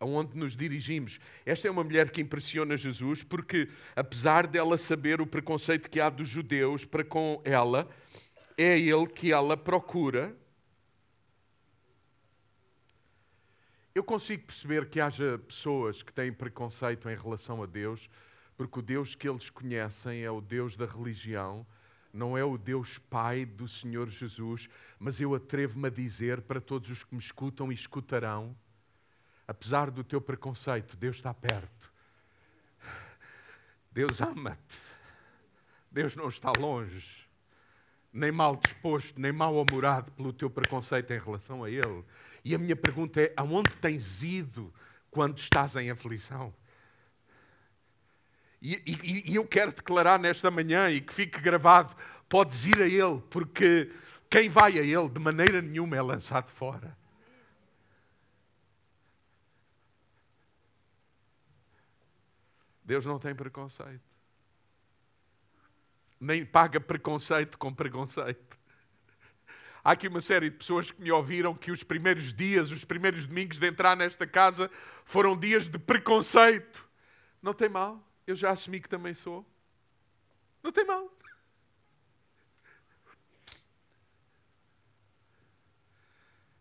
[0.01, 1.21] Aonde nos dirigimos?
[1.45, 6.09] Esta é uma mulher que impressiona Jesus porque, apesar dela saber o preconceito que há
[6.09, 7.87] dos judeus para com ela,
[8.57, 10.35] é ele que ela procura
[13.95, 18.09] Eu consigo perceber que haja pessoas que têm preconceito em relação a Deus,
[18.57, 21.67] porque o Deus que eles conhecem é o Deus da religião,
[22.13, 24.69] não é o Deus Pai do Senhor Jesus,
[24.99, 28.57] mas eu atrevo-me a dizer para todos os que me escutam e escutarão,
[29.47, 31.93] apesar do teu preconceito, Deus está perto.
[33.91, 34.89] Deus ama-te.
[35.91, 37.27] Deus não está longe,
[38.13, 42.05] nem mal disposto, nem mal amorado pelo teu preconceito em relação a Ele.
[42.49, 44.73] E a minha pergunta é: aonde tens ido
[45.11, 46.55] quando estás em aflição?
[48.63, 51.95] E, e, e, eu quero declarar nesta manhã e que fique gravado:
[52.27, 53.93] podes ir a Ele, porque
[54.31, 56.97] quem vai a Ele de maneira nenhuma é lançado fora.
[62.83, 64.09] Deus não tem preconceito.
[66.19, 68.58] Nem paga preconceito com preconceito.
[69.85, 73.25] Há aqui uma série de pessoas que me ouviram que os primeiros dias, os primeiros
[73.25, 74.71] domingos de entrar nesta casa
[75.05, 76.87] foram dias de preconceito.
[77.41, 79.47] Não tem mal, eu já assumi que também sou.
[80.63, 81.11] Não tem mal.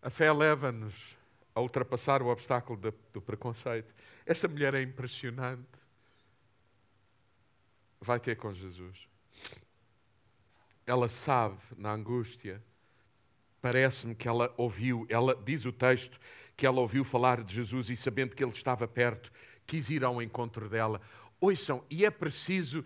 [0.02, 1.18] A fé leva-nos
[1.54, 2.80] a ultrapassar o obstáculo
[3.12, 3.94] do preconceito.
[4.26, 5.68] Esta mulher é impressionante.
[8.00, 9.08] Vai ter com Jesus.
[10.86, 12.64] Ela sabe, na angústia,
[13.62, 16.20] Parece-me que ela ouviu, ela diz o texto,
[16.56, 19.32] que ela ouviu falar de Jesus e sabendo que ele estava perto,
[19.66, 21.02] quis ir ao encontro dela.
[21.40, 22.84] Ouçam, e é preciso,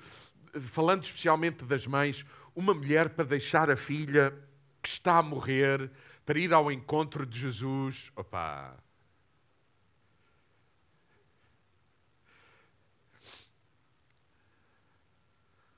[0.60, 4.34] falando especialmente das mães, uma mulher para deixar a filha
[4.82, 5.90] que está a morrer,
[6.26, 8.12] para ir ao encontro de Jesus.
[8.16, 8.78] Opa!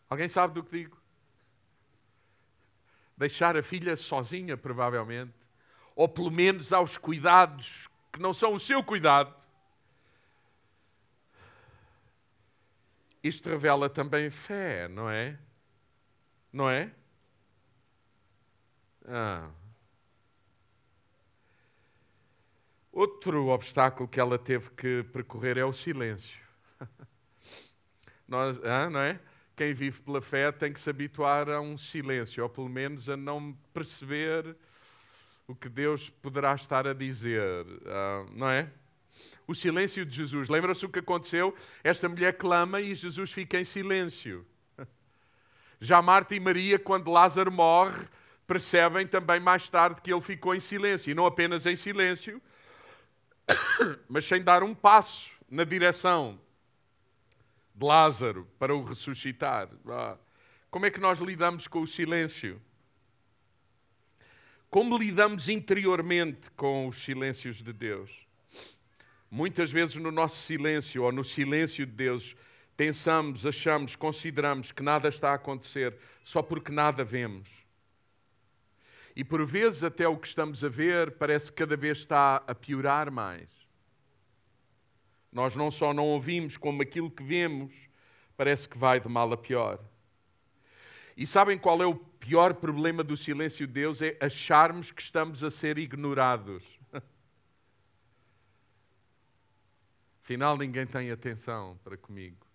[0.10, 1.03] Alguém sabe do que digo?
[3.18, 5.34] Deixar a filha sozinha, provavelmente,
[5.96, 9.34] ou pelo menos aos cuidados que não são o seu cuidado.
[13.24, 15.40] Isto revela também fé, não é?
[16.52, 16.92] Não é?
[19.06, 19.50] Ah.
[22.92, 26.40] Outro obstáculo que ela teve que percorrer é o silêncio.
[28.28, 29.20] Nós, ah, não é?
[29.56, 33.16] Quem vive pela fé tem que se habituar a um silêncio, ou pelo menos a
[33.16, 34.56] não perceber
[35.48, 38.70] o que Deus poderá estar a dizer, uh, não é?
[39.46, 40.50] O silêncio de Jesus.
[40.50, 41.54] Lembra-se o que aconteceu?
[41.84, 44.46] Esta mulher clama e Jesus fica em silêncio.
[45.80, 48.08] Já Marta e Maria, quando Lázaro morre,
[48.48, 51.12] percebem também mais tarde que ele ficou em silêncio.
[51.12, 52.42] E não apenas em silêncio,
[54.10, 56.40] mas sem dar um passo na direção
[57.74, 59.70] de Lázaro para o ressuscitar.
[60.70, 62.62] Como é que nós lidamos com o silêncio?
[64.70, 68.28] Como lidamos interiormente com os silêncios de Deus?
[69.30, 72.36] Muitas vezes no nosso silêncio ou no silêncio de Deus,
[72.76, 77.64] pensamos, achamos, consideramos que nada está a acontecer só porque nada vemos.
[79.16, 82.56] E por vezes até o que estamos a ver parece que cada vez está a
[82.56, 83.63] piorar mais.
[85.34, 87.74] Nós não só não ouvimos, como aquilo que vemos
[88.38, 89.84] parece que vai de mal a pior.
[91.18, 94.00] E sabem qual é o pior problema do silêncio de Deus?
[94.02, 96.64] É acharmos que estamos a ser ignorados.
[100.24, 102.46] Afinal, ninguém tem atenção para comigo.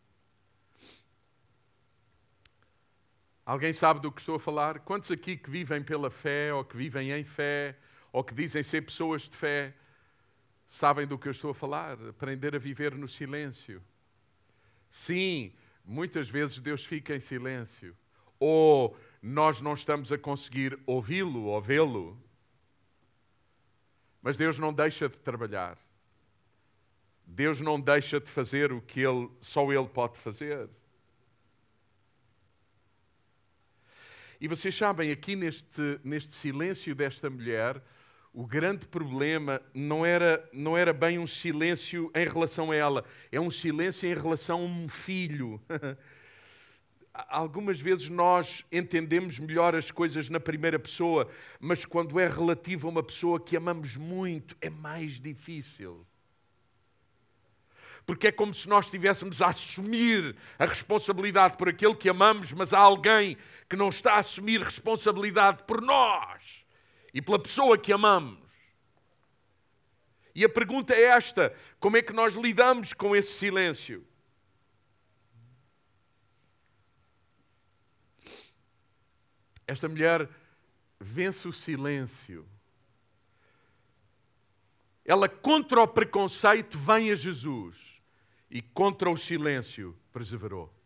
[3.44, 4.80] Alguém sabe do que estou a falar?
[4.80, 7.76] Quantos aqui que vivem pela fé, ou que vivem em fé,
[8.12, 9.74] ou que dizem ser pessoas de fé,
[10.68, 11.98] sabem do que eu estou a falar?
[12.08, 13.82] Aprender a viver no silêncio.
[14.90, 15.52] Sim,
[15.82, 17.96] muitas vezes Deus fica em silêncio.
[18.38, 22.22] Ou nós não estamos a conseguir ouvi-lo ou vê-lo.
[24.22, 25.78] Mas Deus não deixa de trabalhar.
[27.26, 30.68] Deus não deixa de fazer o que ele, só Ele pode fazer.
[34.40, 37.82] E vocês sabem, aqui neste, neste silêncio desta mulher,
[38.32, 43.40] o grande problema não era, não era bem um silêncio em relação a ela, é
[43.40, 45.60] um silêncio em relação a um filho.
[47.12, 52.90] Algumas vezes nós entendemos melhor as coisas na primeira pessoa, mas quando é relativo a
[52.90, 56.06] uma pessoa que amamos muito, é mais difícil
[58.06, 62.72] porque é como se nós estivéssemos a assumir a responsabilidade por aquele que amamos, mas
[62.72, 63.36] há alguém
[63.68, 66.57] que não está a assumir responsabilidade por nós
[67.12, 68.48] e pela pessoa que amamos.
[70.34, 74.06] E a pergunta é esta: como é que nós lidamos com esse silêncio?
[79.66, 80.28] Esta mulher
[80.98, 82.48] vence o silêncio.
[85.04, 88.00] Ela, contra o preconceito, vem a Jesus
[88.50, 90.77] e contra o silêncio perseverou.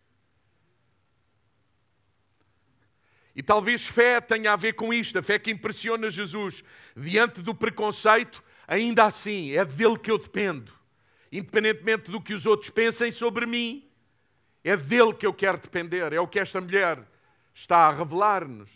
[3.35, 6.63] E talvez fé tenha a ver com isto, a fé que impressiona Jesus.
[6.97, 10.73] Diante do preconceito, ainda assim, é dele que eu dependo.
[11.31, 13.89] Independentemente do que os outros pensem sobre mim,
[14.63, 16.13] é dele que eu quero depender.
[16.13, 16.99] É o que esta mulher
[17.55, 18.71] está a revelar-nos.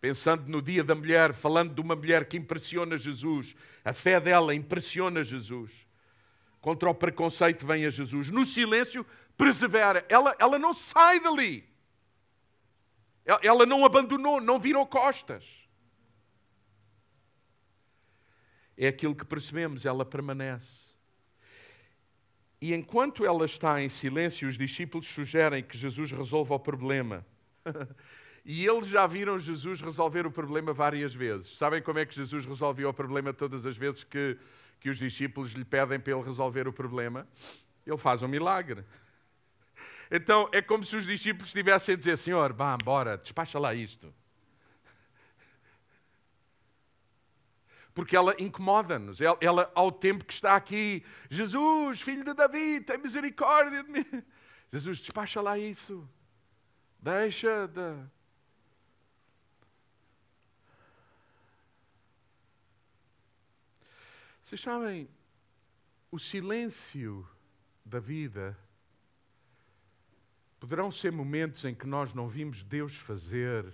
[0.00, 4.54] Pensando no dia da mulher, falando de uma mulher que impressiona Jesus, a fé dela
[4.54, 5.86] impressiona Jesus
[6.60, 8.30] contra o preconceito vem a Jesus.
[8.30, 9.04] No silêncio,
[9.36, 10.04] persevera.
[10.08, 11.64] Ela, ela não sai dali.
[13.24, 15.44] Ela não abandonou, não virou costas.
[18.76, 20.94] É aquilo que percebemos, ela permanece.
[22.60, 27.24] E enquanto ela está em silêncio, os discípulos sugerem que Jesus resolva o problema.
[28.44, 31.56] e eles já viram Jesus resolver o problema várias vezes.
[31.56, 34.38] Sabem como é que Jesus resolveu o problema todas as vezes que
[34.80, 37.28] que os discípulos lhe pedem para ele resolver o problema,
[37.86, 38.82] ele faz um milagre.
[40.10, 44.12] Então é como se os discípulos estivessem a dizer: Senhor, vá embora, despacha lá isto.
[47.94, 49.20] Porque ela incomoda-nos.
[49.20, 54.24] Ela, ela, ao tempo que está aqui, Jesus, filho de Davi, tem misericórdia de mim.
[54.72, 56.08] Jesus, despacha lá isso.
[56.98, 58.20] Deixa de.
[64.40, 65.08] Vocês sabem,
[66.10, 67.28] o silêncio
[67.84, 68.58] da vida
[70.60, 73.66] poderão ser momentos em que nós não vimos Deus fazer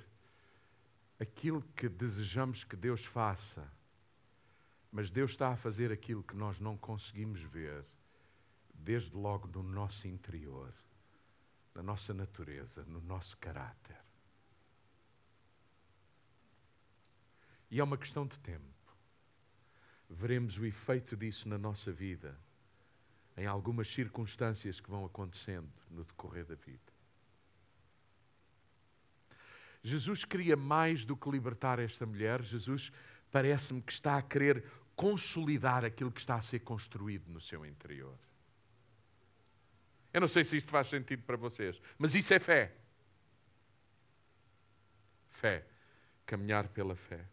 [1.21, 3.71] aquilo que desejamos que Deus faça,
[4.91, 7.85] mas Deus está a fazer aquilo que nós não conseguimos ver,
[8.73, 10.73] desde logo no nosso interior,
[11.75, 13.99] na nossa natureza, no nosso caráter.
[17.71, 18.77] E é uma questão de tempo
[20.09, 22.39] veremos o efeito disso na nossa vida,
[23.37, 26.97] em algumas circunstâncias que vão acontecendo no decorrer da vida.
[29.83, 32.91] Jesus queria mais do que libertar esta mulher, Jesus
[33.31, 34.65] parece-me que está a querer
[34.97, 38.19] consolidar aquilo que está a ser construído no seu interior.
[40.13, 42.75] Eu não sei se isto faz sentido para vocês, mas isso é fé.
[45.31, 45.67] Fé.
[46.25, 47.29] Caminhar pela fé.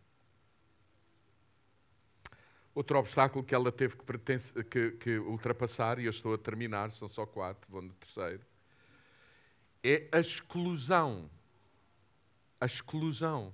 [2.75, 7.07] Outro obstáculo que ela teve que, que, que, ultrapassar, e eu estou a terminar, são
[7.07, 8.41] só quatro, vou no terceiro,
[9.83, 11.29] é a exclusão.
[12.59, 13.53] A exclusão.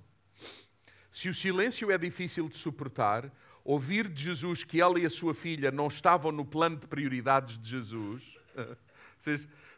[1.10, 3.30] Se o silêncio é difícil de suportar,
[3.64, 7.58] ouvir de Jesus que ela e a sua filha não estavam no plano de prioridades
[7.58, 8.38] de Jesus.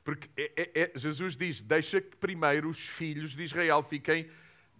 [0.05, 4.28] Porque é, é, é, Jesus diz: deixa que primeiro os filhos de Israel fiquem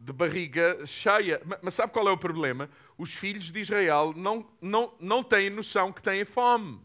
[0.03, 1.41] de barriga cheia.
[1.63, 2.69] Mas sabe qual é o problema?
[2.99, 6.81] Os filhos de Israel não, não, não têm noção que têm fome.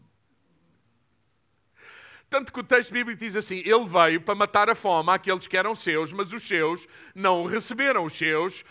[2.30, 5.56] Tanto que o texto bíblico diz assim: Ele veio para matar a fome àqueles que
[5.56, 8.04] eram seus, mas os seus não o receberam.
[8.04, 8.64] Os seus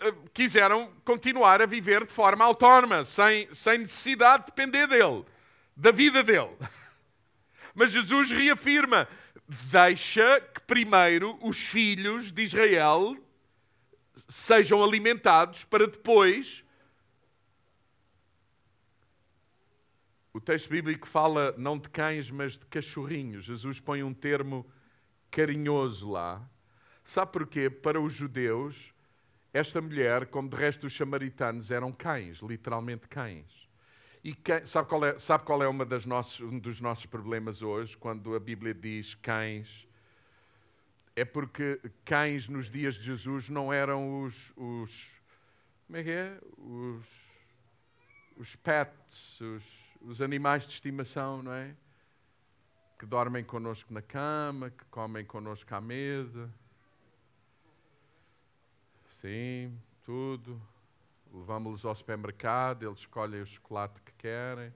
[0.00, 5.24] eh, quiseram continuar a viver de forma autónoma, sem, sem necessidade de depender dele,
[5.74, 6.56] da vida dele.
[7.74, 9.08] Mas Jesus reafirma:
[9.70, 13.16] deixa que primeiro os filhos de Israel
[14.14, 16.64] sejam alimentados para depois.
[20.32, 23.44] O texto bíblico fala não de cães, mas de cachorrinhos.
[23.44, 24.66] Jesus põe um termo
[25.30, 26.48] carinhoso lá.
[27.02, 27.68] Sabe porquê?
[27.68, 28.92] Para os judeus,
[29.52, 33.68] esta mulher, como de resto os samaritanos, eram cães, literalmente cães.
[34.22, 37.96] E sabe, qual é, sabe qual é uma das nossos, um dos nossos problemas hoje,
[37.96, 39.88] quando a Bíblia diz cães?
[41.20, 44.54] É porque cães nos dias de Jesus não eram os.
[44.56, 45.20] os
[45.86, 46.40] como é que é?
[46.56, 47.06] Os,
[48.38, 49.64] os pets, os,
[50.00, 51.76] os animais de estimação, não é?
[52.98, 56.50] Que dormem connosco na cama, que comem connosco à mesa.
[59.10, 60.58] Sim, tudo.
[61.30, 64.72] Levamos-los ao supermercado, eles escolhem o chocolate que querem.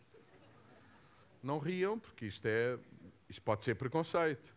[1.43, 2.79] Não riam, porque isto, é,
[3.31, 4.54] isto pode ser preconceito.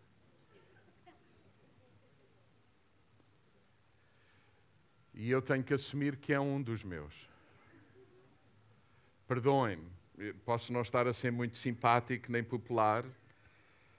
[5.19, 7.27] E eu tenho que assumir que é um dos meus.
[9.27, 9.89] Perdoem-me,
[10.45, 13.03] posso não estar a ser muito simpático nem popular.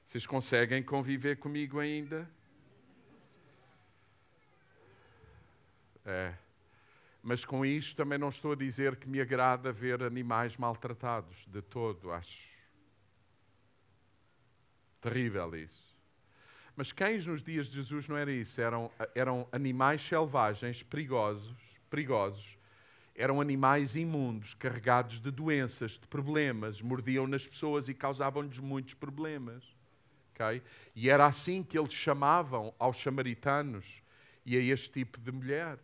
[0.07, 2.31] Vocês conseguem conviver comigo ainda?
[6.07, 6.35] É.
[7.21, 11.61] Mas com isto também não estou a dizer que me agrada ver animais maltratados, de
[11.61, 12.57] todo, acho
[15.01, 15.88] terrível isso.
[16.79, 21.57] Mas cães nos dias de Jesus não era isso, eram, eram animais selvagens, perigosos,
[21.91, 22.57] perigosos.
[23.17, 29.65] Eram animais imundos, carregados de doenças, de problemas, mordiam nas pessoas e causavam-lhes muitos problemas.
[30.33, 30.63] Okay?
[30.95, 34.01] E era assim que eles chamavam aos samaritanos
[34.47, 35.81] e a este tipo de mulher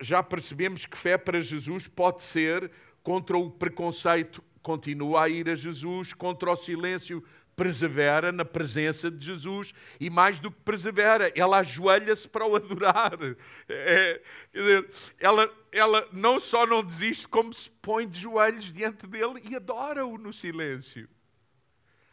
[0.00, 2.72] já percebemos que fé para Jesus pode ser
[3.02, 7.22] contra o preconceito, continua a ir a Jesus, contra o silêncio,
[7.56, 13.12] persevera na presença de Jesus e mais do que persevera, ela ajoelha-se para o adorar.
[13.68, 14.20] É,
[14.52, 19.56] dizer, ela, ela não só não desiste, como se põe de joelhos diante dele e
[19.56, 21.08] adora-o no silêncio.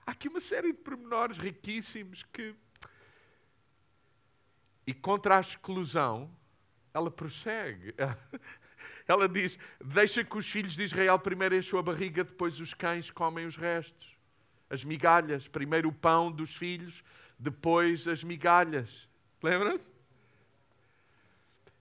[0.06, 2.56] Há aqui uma série de pormenores riquíssimos que.
[4.86, 6.32] E contra a exclusão,
[6.94, 7.94] ela prossegue.
[9.08, 13.10] Ela diz: Deixa que os filhos de Israel primeiro enchem a barriga, depois os cães
[13.10, 14.18] comem os restos.
[14.72, 15.48] As migalhas.
[15.48, 17.04] Primeiro o pão dos filhos,
[17.38, 19.08] depois as migalhas.
[19.44, 19.92] Lembra-se?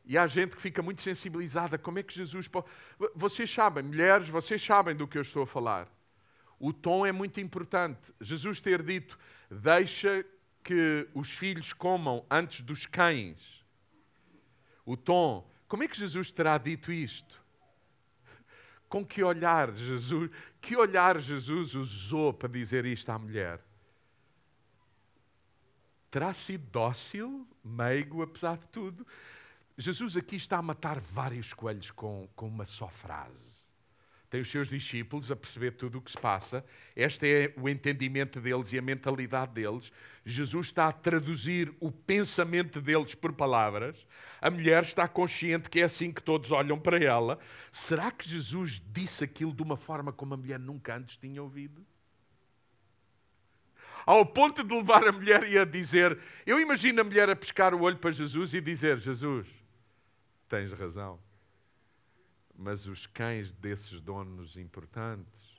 [0.04, 1.78] E há gente que fica muito sensibilizada.
[1.78, 2.66] Como é que Jesus pode.
[3.14, 5.88] Vocês sabem, mulheres, vocês sabem do que eu estou a falar.
[6.58, 8.12] O tom é muito importante.
[8.20, 9.18] Jesus ter dito:
[9.50, 10.26] Deixa
[10.62, 13.60] que os filhos comam antes dos cães
[14.84, 15.48] o tom.
[15.68, 17.39] Como é que Jesus terá dito isto?
[18.90, 20.30] Com que olhar Jesus,
[20.60, 23.64] que olhar Jesus usou para dizer isto à mulher?
[26.10, 29.06] Terá sido dócil, meigo, apesar de tudo?
[29.78, 33.59] Jesus aqui está a matar vários coelhos com, com uma só frase
[34.30, 36.64] tem os seus discípulos a perceber tudo o que se passa.
[36.94, 39.90] Este é o entendimento deles e a mentalidade deles.
[40.24, 44.06] Jesus está a traduzir o pensamento deles por palavras.
[44.40, 47.40] A mulher está consciente que é assim que todos olham para ela.
[47.72, 51.84] Será que Jesus disse aquilo de uma forma como a mulher nunca antes tinha ouvido?
[54.06, 56.16] Ao ponto de levar a mulher e a dizer:
[56.46, 59.48] Eu imagino a mulher a pescar o olho para Jesus e dizer: Jesus,
[60.48, 61.18] tens razão
[62.60, 65.58] mas os cães desses donos importantes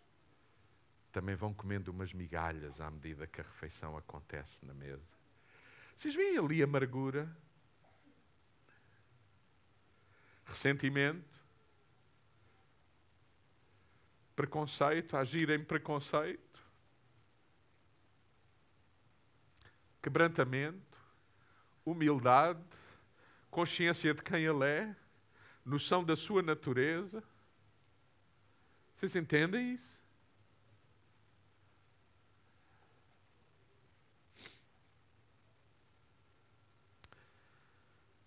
[1.11, 5.11] também vão comendo umas migalhas à medida que a refeição acontece na mesa.
[5.95, 7.35] Vocês veem ali amargura,
[10.45, 11.41] ressentimento,
[14.35, 16.61] preconceito, agir em preconceito,
[20.03, 20.99] quebrantamento,
[21.83, 22.63] humildade,
[23.49, 25.00] consciência de quem ele é
[25.65, 27.23] noção da sua natureza.
[28.93, 30.01] Vocês entendem isso?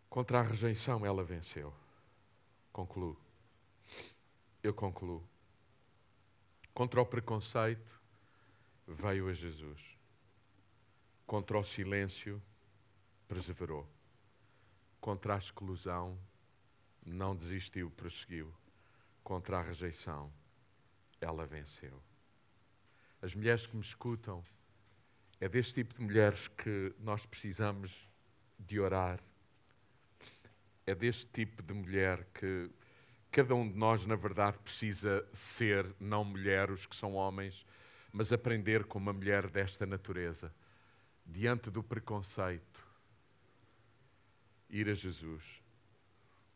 [0.08, 1.74] Contra a rejeição, ela venceu.
[2.72, 3.16] Concluo.
[4.62, 5.28] Eu concluo.
[6.72, 8.00] Contra o preconceito,
[8.86, 9.98] veio a Jesus.
[11.26, 12.40] Contra o silêncio,
[13.26, 13.88] perseverou.
[15.00, 16.16] Contra a exclusão,
[17.04, 18.52] não desistiu, prosseguiu.
[19.22, 20.32] Contra a rejeição,
[21.20, 22.02] ela venceu.
[23.22, 24.44] As mulheres que me escutam,
[25.40, 28.08] é deste tipo de mulheres que nós precisamos
[28.58, 29.20] de orar.
[30.86, 32.70] É deste tipo de mulher que
[33.30, 37.66] cada um de nós, na verdade, precisa ser, não mulher, os que são homens,
[38.12, 40.54] mas aprender com uma mulher desta natureza,
[41.26, 42.86] diante do preconceito,
[44.68, 45.63] ir a Jesus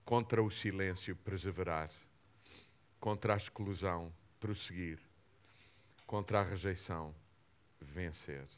[0.09, 1.91] contra o silêncio, perseverar,
[2.99, 4.99] contra a exclusão, prosseguir,
[6.07, 7.15] contra a rejeição,
[7.79, 8.49] vencer.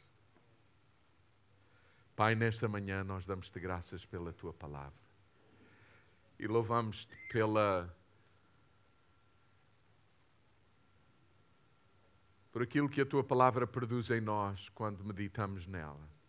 [2.15, 4.97] Pai, nesta manhã nós damos-te graças pela tua palavra
[6.39, 7.93] e louvamos-te pela.
[12.49, 16.20] por aquilo que a tua palavra produz em nós quando meditamos nela.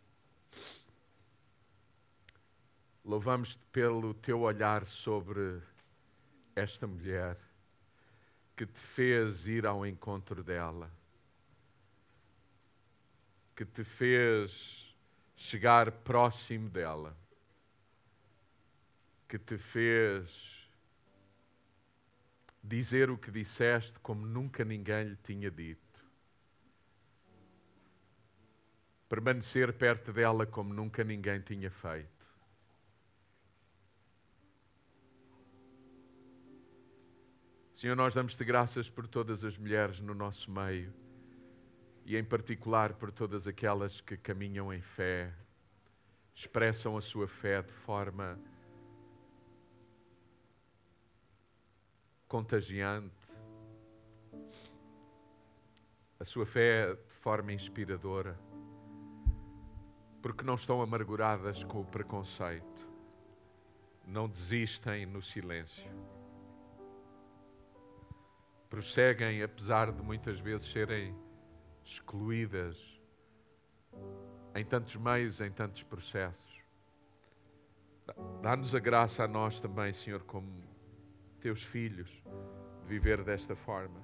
[3.04, 5.60] Louvamos-te pelo teu olhar sobre
[6.54, 7.36] esta mulher
[8.56, 10.88] que te fez ir ao encontro dela,
[13.56, 14.94] que te fez
[15.34, 17.16] chegar próximo dela,
[19.26, 20.70] que te fez
[22.62, 25.80] dizer o que disseste como nunca ninguém lhe tinha dito.
[29.08, 32.21] Permanecer perto dela como nunca ninguém tinha feito.
[37.82, 40.94] Senhor, nós damos-te graças por todas as mulheres no nosso meio
[42.06, 45.34] e, em particular, por todas aquelas que caminham em fé,
[46.32, 48.38] expressam a sua fé de forma
[52.28, 53.36] contagiante,
[56.20, 58.38] a sua fé de forma inspiradora,
[60.22, 62.88] porque não estão amarguradas com o preconceito,
[64.06, 66.11] não desistem no silêncio
[68.72, 71.14] prosseguem, apesar de muitas vezes serem
[71.84, 72.98] excluídas
[74.54, 76.58] em tantos meios, em tantos processos.
[78.40, 80.48] Dá-nos a graça a nós também, Senhor, como
[81.38, 82.08] teus filhos,
[82.80, 84.00] de viver desta forma.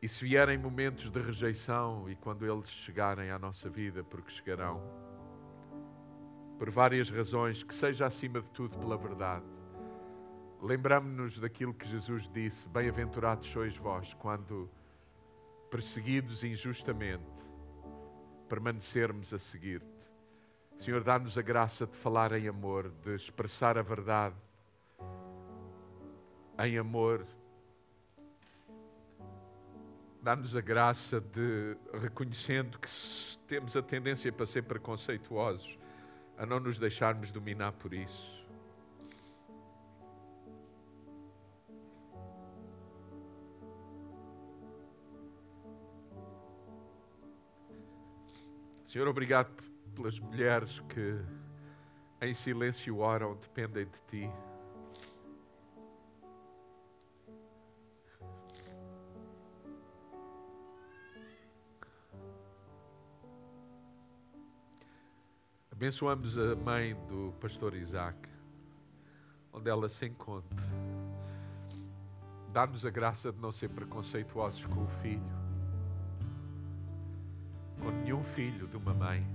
[0.00, 4.80] E se vierem momentos de rejeição e quando eles chegarem à nossa vida, porque chegarão,
[6.56, 9.59] por várias razões, que seja acima de tudo pela verdade
[10.62, 14.70] lembramos-nos daquilo que Jesus disse: Bem-aventurados sois vós, quando
[15.70, 17.48] perseguidos injustamente,
[18.48, 20.10] permanecermos a seguir-te.
[20.76, 24.36] Senhor, dá-nos a graça de falar em amor, de expressar a verdade
[26.58, 27.26] em amor.
[30.22, 32.88] Dá-nos a graça de, reconhecendo que
[33.46, 35.78] temos a tendência para ser preconceituosos,
[36.36, 38.39] a não nos deixarmos dominar por isso
[48.90, 49.48] Senhor, obrigado
[49.94, 51.16] pelas mulheres que
[52.20, 54.30] em silêncio oram, dependem de Ti.
[65.70, 68.28] Abençoamos a mãe do pastor Isaac,
[69.52, 70.66] onde ela se encontra.
[72.48, 75.39] Dá-nos a graça de não ser preconceituosos com o filho
[77.80, 79.26] com nenhum filho de uma mãe.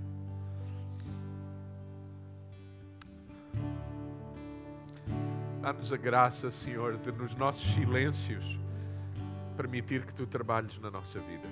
[5.60, 8.58] Dá-nos a graça, Senhor, de nos nossos silêncios
[9.56, 11.48] permitir que tu trabalhes na nossa vida.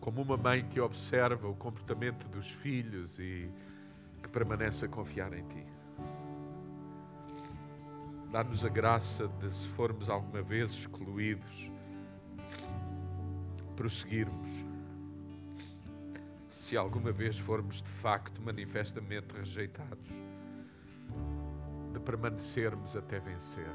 [0.00, 3.50] Como uma mãe que observa o comportamento dos filhos e
[4.22, 5.66] que permanece a confiar em ti.
[8.32, 11.70] Dá-nos a graça de, se formos alguma vez excluídos,
[13.78, 14.66] prosseguirmos.
[16.48, 20.08] Se alguma vez formos de facto manifestamente rejeitados,
[21.92, 23.70] de permanecermos até vencer.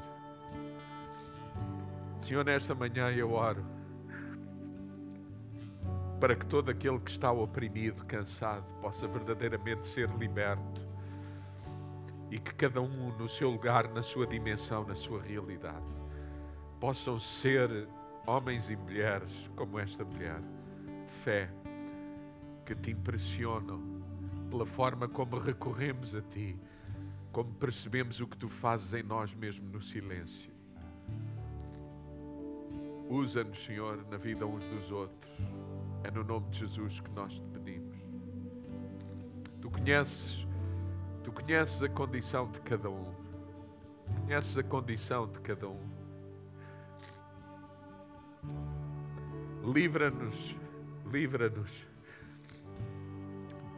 [2.20, 3.64] Senhor, nesta manhã eu oro
[6.20, 10.82] para que todo aquele que está oprimido, cansado, possa verdadeiramente ser liberto
[12.30, 15.86] e que cada um no seu lugar, na sua dimensão, na sua realidade,
[16.78, 17.88] possam ser
[18.26, 20.40] homens e mulheres como esta mulher,
[21.06, 21.50] de fé,
[22.64, 23.80] que te impressionam
[24.50, 26.58] pela forma como recorremos a ti,
[27.32, 30.52] como percebemos o que tu fazes em nós mesmo no silêncio.
[33.08, 35.30] Usa-nos, Senhor, na vida uns dos outros.
[36.02, 37.96] É no nome de Jesus que nós te pedimos.
[39.60, 40.46] Tu conheces,
[41.22, 43.12] tu conheces a condição de cada um.
[44.22, 45.93] Conheces a condição de cada um.
[49.64, 50.54] Livra-nos,
[51.10, 51.86] livra-nos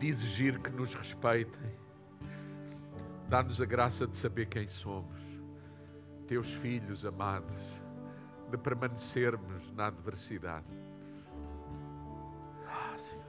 [0.01, 1.63] de exigir que nos respeitem.
[3.29, 5.23] Dá-nos a graça de saber quem somos,
[6.27, 7.63] teus filhos amados,
[8.51, 10.67] de permanecermos na adversidade.
[12.67, 13.25] Ah, Senhor.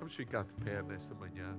[0.00, 1.56] Vamos ficar de pé nesta manhã.